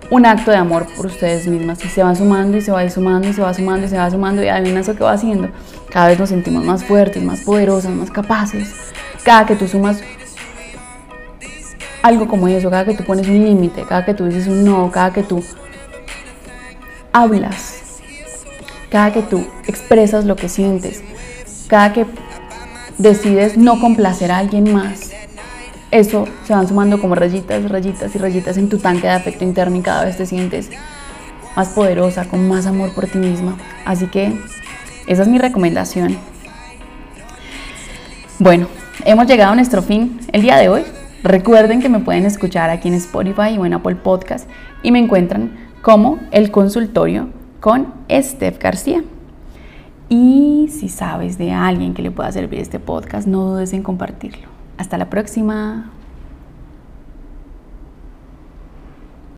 un 0.10 0.26
acto 0.26 0.52
de 0.52 0.58
amor 0.58 0.86
por 0.96 1.08
ustedes 1.08 1.48
mismas 1.48 1.84
y 1.84 1.89
se 1.89 2.04
va 2.04 2.15
sumando 2.15 2.58
y 2.58 2.62
se 2.62 2.72
va 2.72 2.88
sumando 2.89 3.28
y 3.28 3.34
se 3.34 3.41
va 3.41 3.54
sumando 3.54 3.86
y 3.86 3.89
se 3.89 3.98
va 3.98 4.10
sumando 4.10 4.44
y 4.44 4.48
adivina 4.48 4.80
eso 4.80 4.96
que 4.96 5.04
va 5.04 5.13
haciendo. 5.13 5.50
Cada 5.89 6.08
vez 6.08 6.20
nos 6.20 6.30
sentimos 6.30 6.63
más 6.63 6.84
fuertes, 6.84 7.24
más 7.24 7.41
poderosas, 7.41 7.91
más 7.91 8.12
capaces. 8.12 8.74
Cada 9.24 9.46
que 9.46 9.56
tú 9.56 9.68
sumas 9.68 10.02
algo 12.04 12.28
como 12.28 12.48
eso, 12.48 12.70
cada 12.70 12.86
que 12.86 12.94
tú 12.94 13.04
pones 13.04 13.28
un 13.28 13.44
límite, 13.44 13.84
cada 13.84 14.06
que 14.06 14.13
tú 14.13 14.26
dices 14.26 14.48
un 14.48 14.63
no, 14.63 14.91
cada 14.91 15.12
que 15.12 15.24
tú 15.24 15.44
hablas, 17.12 18.00
cada 18.91 19.12
que 19.12 19.24
tú 19.24 19.48
expresas 19.68 20.26
lo 20.26 20.36
que 20.36 20.48
sientes, 20.48 21.04
cada 21.68 21.94
que 21.94 22.06
decides 22.97 23.58
no 23.58 23.79
complacer 23.79 24.31
a 24.31 24.38
alguien 24.38 24.73
más, 24.73 25.12
eso 25.91 26.27
se 26.45 26.53
van 26.53 26.67
sumando 26.67 26.99
como 26.99 27.15
rayitas, 27.15 27.69
rayitas 27.69 28.13
y 28.13 28.17
rayitas 28.17 28.58
en 28.58 28.67
tu 28.67 28.79
tanque 28.79 29.08
de 29.08 29.13
afecto 29.13 29.43
interno 29.45 29.77
y 29.77 29.81
cada 29.81 30.03
vez 30.03 30.17
te 30.17 30.25
sientes 30.25 30.69
más 31.55 31.69
poderosa, 31.69 32.25
con 32.25 32.47
más 32.47 32.65
amor 32.65 32.93
por 32.93 33.08
ti 33.08 33.17
misma. 33.17 33.58
Así 33.86 34.08
que 34.08 34.38
esa 35.08 35.21
es 35.21 35.27
mi 35.27 35.38
recomendación. 35.38 36.17
Bueno, 38.39 38.67
hemos 39.05 39.25
llegado 39.27 39.53
a 39.53 39.55
nuestro 39.55 39.81
fin 39.81 40.19
el 40.34 40.41
día 40.41 40.58
de 40.58 40.67
hoy. 40.67 40.84
Recuerden 41.23 41.81
que 41.81 41.88
me 41.88 41.99
pueden 41.99 42.25
escuchar 42.25 42.69
aquí 42.69 42.89
en 42.89 42.95
Spotify 42.95 43.58
o 43.58 43.65
en 43.65 43.73
Apple 43.73 43.95
Podcast 43.95 44.49
y 44.84 44.91
me 44.91 44.99
encuentran 44.99 45.69
como 45.81 46.19
el 46.31 46.51
consultorio 46.51 47.29
con 47.62 47.93
Steph 48.12 48.60
García. 48.60 49.01
Y 50.10 50.68
si 50.70 50.89
sabes 50.89 51.38
de 51.38 51.52
alguien 51.52 51.94
que 51.94 52.02
le 52.02 52.12
pueda 52.12 52.32
servir 52.32 52.60
este 52.60 52.80
podcast, 52.80 53.28
no 53.28 53.52
dudes 53.52 53.74
en 53.74 53.84
compartirlo. 53.84 54.48
Hasta 54.78 54.98
la 54.98 55.10
próxima. 55.10 55.91